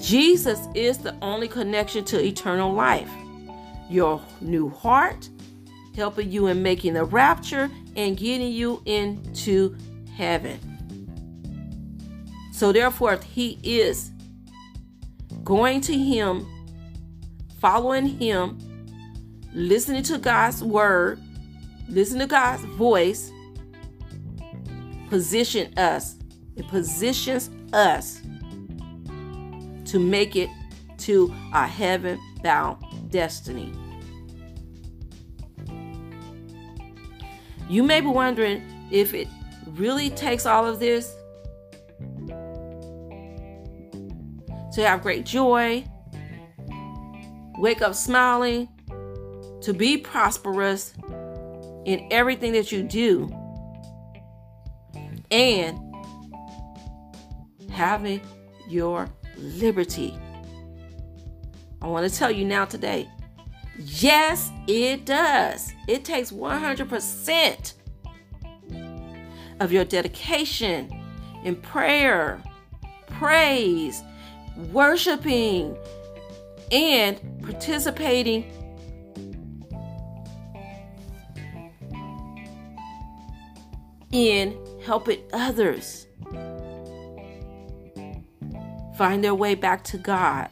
Jesus 0.00 0.66
is 0.74 0.98
the 0.98 1.14
only 1.22 1.46
connection 1.46 2.04
to 2.06 2.20
eternal 2.20 2.72
life. 2.72 3.10
Your 3.88 4.20
new 4.40 4.68
heart, 4.68 5.28
helping 5.94 6.32
you 6.32 6.48
in 6.48 6.60
making 6.62 6.94
the 6.94 7.04
rapture 7.04 7.70
and 7.94 8.16
getting 8.16 8.50
you 8.50 8.82
into 8.86 9.76
heaven. 10.20 10.60
So, 12.52 12.72
therefore, 12.72 13.18
He 13.24 13.58
is 13.62 14.10
going 15.42 15.80
to 15.82 15.96
Him, 15.96 16.46
following 17.58 18.06
Him, 18.06 18.58
listening 19.54 20.02
to 20.04 20.18
God's 20.18 20.62
word, 20.62 21.18
listening 21.88 22.20
to 22.20 22.26
God's 22.26 22.64
voice, 22.64 23.32
position 25.08 25.72
us. 25.78 26.16
It 26.56 26.68
positions 26.68 27.48
us 27.72 28.20
to 29.86 29.98
make 29.98 30.36
it 30.36 30.50
to 30.98 31.34
our 31.54 31.66
heaven 31.66 32.20
bound 32.42 32.84
destiny. 33.10 33.72
You 37.70 37.82
may 37.82 38.02
be 38.02 38.08
wondering 38.08 38.62
if 38.90 39.14
it 39.14 39.28
really 39.78 40.10
takes 40.10 40.46
all 40.46 40.66
of 40.66 40.78
this 40.78 41.14
to 44.74 44.86
have 44.86 45.02
great 45.02 45.24
joy, 45.24 45.84
wake 47.58 47.82
up 47.82 47.94
smiling, 47.94 48.68
to 49.62 49.74
be 49.74 49.96
prosperous 49.96 50.94
in 51.84 52.06
everything 52.10 52.52
that 52.52 52.72
you 52.72 52.82
do, 52.82 53.28
and 55.30 55.78
having 57.70 58.20
your 58.68 59.08
liberty. 59.36 60.16
I 61.82 61.86
want 61.86 62.10
to 62.10 62.16
tell 62.16 62.30
you 62.30 62.44
now 62.44 62.64
today 62.64 63.08
yes, 63.84 64.50
it 64.66 65.04
does. 65.04 65.72
It 65.88 66.04
takes 66.04 66.30
100% 66.30 67.74
of 69.60 69.72
your 69.72 69.84
dedication 69.84 70.90
in 71.44 71.54
prayer, 71.56 72.42
praise, 73.06 74.02
worshiping, 74.72 75.76
and 76.72 77.20
participating 77.42 78.50
in 84.12 84.58
helping 84.84 85.20
others 85.32 86.06
find 88.96 89.22
their 89.22 89.34
way 89.34 89.54
back 89.54 89.84
to 89.84 89.98
God 89.98 90.48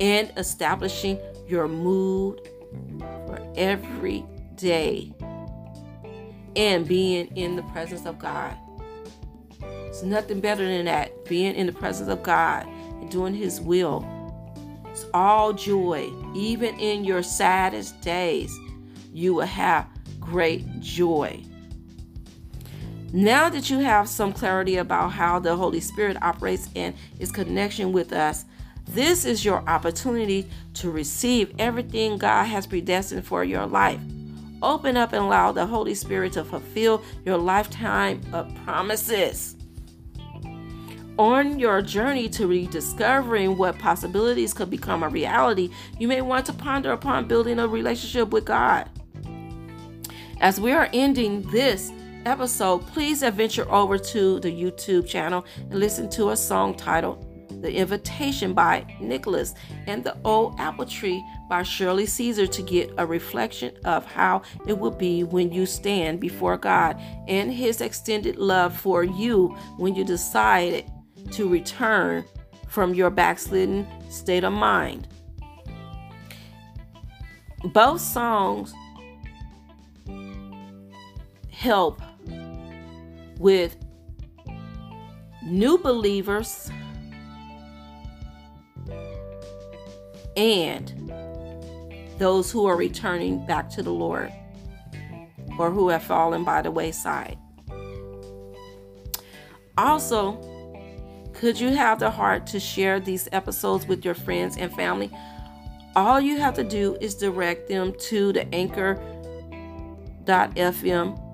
and 0.00 0.32
establishing 0.36 1.18
your 1.48 1.66
mood 1.66 2.40
for 2.98 3.52
every 3.56 4.24
day 4.54 5.12
and 6.58 6.86
being 6.86 7.28
in 7.36 7.54
the 7.54 7.62
presence 7.62 8.04
of 8.04 8.18
God. 8.18 8.54
It's 9.62 10.02
nothing 10.02 10.40
better 10.40 10.66
than 10.66 10.84
that. 10.86 11.24
Being 11.24 11.54
in 11.54 11.66
the 11.66 11.72
presence 11.72 12.10
of 12.10 12.22
God 12.22 12.66
and 12.66 13.08
doing 13.10 13.32
His 13.32 13.60
will. 13.60 14.04
It's 14.86 15.06
all 15.14 15.52
joy. 15.52 16.12
Even 16.34 16.78
in 16.80 17.04
your 17.04 17.22
saddest 17.22 18.00
days, 18.00 18.54
you 19.12 19.34
will 19.34 19.46
have 19.46 19.86
great 20.18 20.80
joy. 20.80 21.42
Now 23.12 23.48
that 23.48 23.70
you 23.70 23.78
have 23.78 24.08
some 24.08 24.32
clarity 24.32 24.76
about 24.76 25.12
how 25.12 25.38
the 25.38 25.56
Holy 25.56 25.80
Spirit 25.80 26.20
operates 26.20 26.68
and 26.74 26.94
its 27.20 27.30
connection 27.30 27.92
with 27.92 28.12
us, 28.12 28.44
this 28.88 29.24
is 29.24 29.44
your 29.44 29.66
opportunity 29.68 30.50
to 30.74 30.90
receive 30.90 31.54
everything 31.58 32.18
God 32.18 32.44
has 32.44 32.66
predestined 32.66 33.24
for 33.24 33.44
your 33.44 33.64
life. 33.64 34.00
Open 34.62 34.96
up 34.96 35.12
and 35.12 35.22
allow 35.24 35.52
the 35.52 35.66
Holy 35.66 35.94
Spirit 35.94 36.32
to 36.32 36.44
fulfill 36.44 37.02
your 37.24 37.36
lifetime 37.36 38.20
of 38.32 38.52
promises. 38.64 39.56
On 41.18 41.58
your 41.58 41.82
journey 41.82 42.28
to 42.28 42.46
rediscovering 42.46 43.58
what 43.58 43.78
possibilities 43.78 44.54
could 44.54 44.70
become 44.70 45.02
a 45.02 45.08
reality, 45.08 45.70
you 45.98 46.06
may 46.06 46.20
want 46.20 46.46
to 46.46 46.52
ponder 46.52 46.92
upon 46.92 47.26
building 47.26 47.58
a 47.58 47.66
relationship 47.66 48.30
with 48.30 48.44
God. 48.44 48.88
As 50.40 50.60
we 50.60 50.70
are 50.70 50.88
ending 50.92 51.42
this 51.50 51.90
episode, 52.24 52.86
please 52.86 53.22
adventure 53.22 53.68
over 53.72 53.98
to 53.98 54.38
the 54.38 54.52
YouTube 54.52 55.08
channel 55.08 55.44
and 55.58 55.80
listen 55.80 56.08
to 56.10 56.30
a 56.30 56.36
song 56.36 56.74
titled 56.74 57.24
The 57.62 57.74
Invitation 57.74 58.54
by 58.54 58.86
Nicholas 59.00 59.54
and 59.88 60.04
The 60.04 60.16
Old 60.24 60.54
Apple 60.60 60.86
Tree 60.86 61.24
by 61.48 61.62
Shirley 61.62 62.06
Caesar 62.06 62.46
to 62.46 62.62
get 62.62 62.92
a 62.98 63.06
reflection 63.06 63.76
of 63.84 64.04
how 64.04 64.42
it 64.66 64.78
will 64.78 64.90
be 64.90 65.24
when 65.24 65.52
you 65.52 65.66
stand 65.66 66.20
before 66.20 66.56
God 66.56 67.00
and 67.26 67.52
His 67.52 67.80
extended 67.80 68.36
love 68.36 68.76
for 68.76 69.02
you 69.04 69.48
when 69.76 69.94
you 69.94 70.04
decide 70.04 70.90
to 71.32 71.48
return 71.48 72.24
from 72.68 72.94
your 72.94 73.10
backslidden 73.10 73.86
state 74.10 74.44
of 74.44 74.52
mind. 74.52 75.08
Both 77.64 78.00
songs 78.00 78.74
help 81.50 82.00
with 83.38 83.76
new 85.42 85.78
believers 85.78 86.70
and 90.36 91.07
those 92.18 92.50
who 92.50 92.66
are 92.66 92.76
returning 92.76 93.44
back 93.46 93.70
to 93.70 93.82
the 93.82 93.92
Lord 93.92 94.32
or 95.58 95.70
who 95.70 95.88
have 95.88 96.02
fallen 96.02 96.44
by 96.44 96.62
the 96.62 96.70
wayside. 96.70 97.38
Also, 99.76 100.40
could 101.34 101.58
you 101.60 101.68
have 101.70 102.00
the 102.00 102.10
heart 102.10 102.46
to 102.48 102.58
share 102.58 102.98
these 102.98 103.28
episodes 103.32 103.86
with 103.86 104.04
your 104.04 104.14
friends 104.14 104.56
and 104.56 104.74
family? 104.74 105.10
All 105.94 106.20
you 106.20 106.38
have 106.38 106.54
to 106.54 106.64
do 106.64 106.96
is 107.00 107.14
direct 107.14 107.68
them 107.68 107.92
to 108.08 108.32
the 108.32 108.52
anchor.fm 108.54 109.08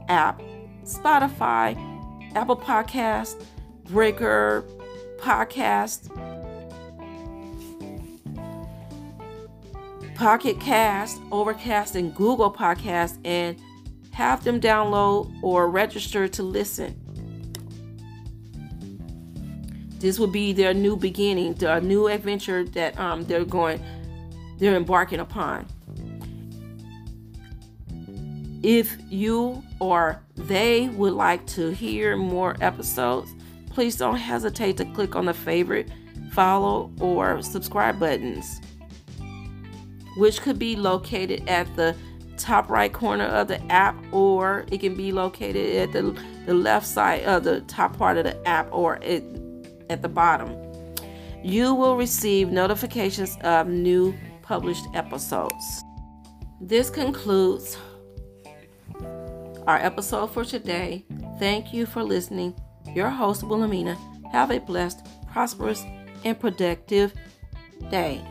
app, 0.09 0.43
Spotify, 0.85 2.35
Apple 2.35 2.57
Podcast, 2.57 3.45
Breaker 3.85 4.65
Podcast, 5.19 6.11
Pocket 10.15 10.61
Cast, 10.61 11.21
Overcast, 11.33 11.97
and 11.97 12.15
Google 12.15 12.53
Podcast, 12.53 13.19
and 13.25 13.61
have 14.13 14.45
them 14.45 14.61
download 14.61 15.33
or 15.43 15.69
register 15.69 16.29
to 16.29 16.43
listen. 16.43 17.01
This 19.99 20.19
will 20.19 20.29
be 20.29 20.53
their 20.53 20.75
new 20.75 20.97
beginning, 20.97 21.55
their 21.55 21.81
new 21.81 22.09
adventure 22.09 22.65
that 22.65 22.99
um, 22.99 23.25
they're 23.25 23.45
going, 23.45 23.83
they're 24.59 24.77
embarking 24.77 25.21
upon. 25.21 25.67
If 28.63 28.97
you 29.11 29.63
or 29.81 30.23
they 30.37 30.89
would 30.91 31.13
like 31.13 31.47
to 31.49 31.71
hear 31.71 32.17
more 32.17 32.57
episodes, 32.61 33.35
please 33.71 33.97
don't 33.97 34.17
hesitate 34.17 34.77
to 34.77 34.85
click 34.85 35.17
on 35.17 35.25
the 35.25 35.35
favorite, 35.35 35.91
follow, 36.33 36.91
or 37.01 37.43
subscribe 37.43 37.99
buttons, 37.99 38.61
which 40.17 40.41
could 40.41 40.59
be 40.59 40.77
located 40.77 41.49
at 41.49 41.75
the 41.77 41.95
top 42.37 42.69
right 42.69 42.93
corner 42.93 43.25
of 43.25 43.49
the 43.49 43.63
app, 43.73 43.97
or 44.13 44.65
it 44.71 44.79
can 44.79 44.95
be 44.95 45.13
located 45.13 45.77
at 45.77 45.93
the, 45.93 46.21
the 46.47 46.55
left 46.55 46.87
side 46.87 47.23
of 47.25 47.45
the 47.45 47.61
top 47.63 47.97
part 47.97 48.17
of 48.17 48.25
the 48.25 48.49
app, 48.49 48.69
or 48.73 48.97
it, 49.03 49.25
at 49.91 50.03
the 50.03 50.09
bottom. 50.09 50.55
You 51.43 51.75
will 51.75 51.97
receive 51.97 52.51
notifications 52.51 53.37
of 53.43 53.69
new 53.69 54.15
published 54.43 54.85
episodes. 54.95 55.85
This 56.61 56.91
concludes 56.91 57.77
our 59.67 59.79
episode 59.79 60.29
for 60.29 60.45
today. 60.45 61.05
Thank 61.39 61.73
you 61.73 61.87
for 61.87 62.03
listening. 62.03 62.55
Your 62.95 63.11
host, 63.11 63.43
Wilhelmina. 63.43 63.97
Have 64.33 64.51
a 64.51 64.59
blessed, 64.61 65.07
prosperous, 65.31 65.85
and 66.25 66.39
productive 66.39 67.13
day. 67.91 68.25